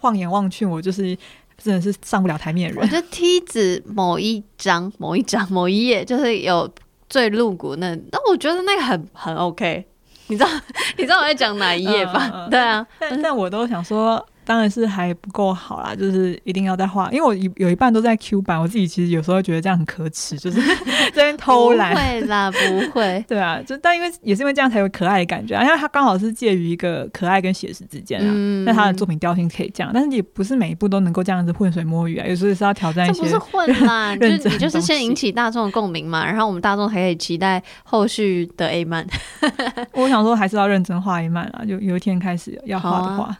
[0.00, 1.16] 放眼望去，我就是
[1.62, 2.82] 真的是上不了台面的人。
[2.82, 6.68] 我觉得梯子某一张、 某一张、某一页就是有
[7.08, 9.84] 最露骨那，那我觉得那个很很 OK。
[10.28, 10.50] 你知道
[10.96, 12.30] 你知道我在讲哪一页吧？
[12.32, 14.24] 嗯嗯、对啊，但但我都想说。
[14.44, 20.60] 当然是还不够好啦，就是一定要再画，因为我有有一半都在 Q 版，我自己其实有时候觉得这样很可耻，就是
[21.14, 21.92] 这边偷懒。
[21.92, 23.24] 不会啦， 不会。
[23.28, 28.24] 对啊，就但因为也是因为这样才有可爱的感觉，啊因为它刚好是介于一个可爱跟写实之间啊。
[28.64, 33.22] 那、嗯、他的作品调性可以这样，但是也不是每一部都能够这样子浑水摸鱼啊，有时候也是要挑战一些。
[33.22, 39.06] 这不是混啦，就 你就是先引起大众的共鸣嘛，然后我们大众还可以期待后续的 A 漫。
[39.92, 43.36] 我想说还是要认真画 A 漫啊，就有一天开始要画的话。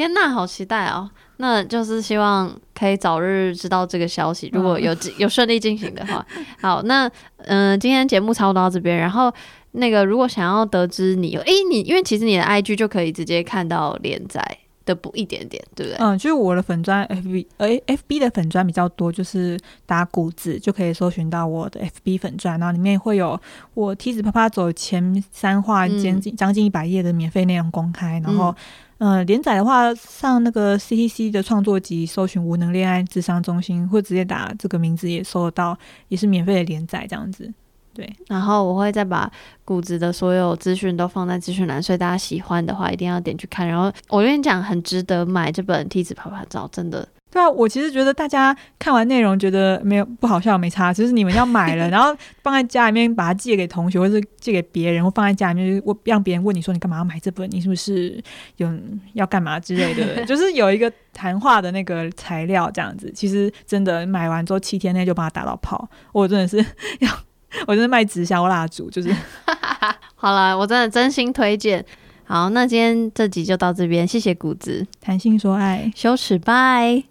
[0.00, 1.08] 天呐，好期待哦！
[1.36, 6.24] 那就是希望可以早日知道这个消息，如果有有顺利进行的话。
[6.60, 7.06] 好，那
[7.38, 8.96] 嗯、呃，今天节目差不多到这边。
[8.96, 9.32] 然后
[9.72, 14.42] 那个，如果想要得知你，诶、欸，你因为其实你的 IG 就可以直接看到连载
[14.86, 15.98] 的补一点点，对不对？
[15.98, 23.38] 嗯，就是我的粉砖 FB，诶，FB 的粉砖比较多，就是打谷子就可以搜寻到我的 FB 粉砖，然后里面会有
[23.74, 28.48] 我梯子啪啪走前三话将近将近一百页的免费内容公开，然后。
[28.48, 28.54] 嗯、
[29.00, 35.74] 呃，连载的话，上那个 CTC 的创作集，搜寻“无能恋爱智商中心”，或直接打这个名字也搜得到，
[36.08, 37.50] 也是免费的连载这样子。
[37.94, 39.32] 对，然后我会再把
[39.64, 43.66] 谷子的所有资讯都放在资讯栏，所以大家喜欢的话，一定要点去看。
[43.66, 47.08] 然后我跟你讲，很值得买这本《梯子啪啪照》，真的。
[47.30, 52.12] 对啊，我其实觉得大家看完内容觉得没有不好笑没差，只是你们要买了， 然后
[52.42, 57.48] 放在家里面，把它借给同学或是借给别人，或放在家里面，我让别人问你说你干嘛要买这本？
[57.52, 58.20] 你是不是
[58.56, 58.68] 有
[59.12, 60.24] 要干嘛之类的？
[60.26, 63.10] 就是有一个谈话的那个材料这样子。
[63.14, 66.56] 其实真的买完之后七天内就把它打到泡，我真的是
[66.98, 67.08] 要，
[67.68, 69.14] 我真的卖直销蜡烛，就是
[70.16, 71.84] 好了，我真的真心推荐。
[72.24, 77.09] 好，那今天这集就到这边，谢谢谷子，谈性说爱，羞耻，拜。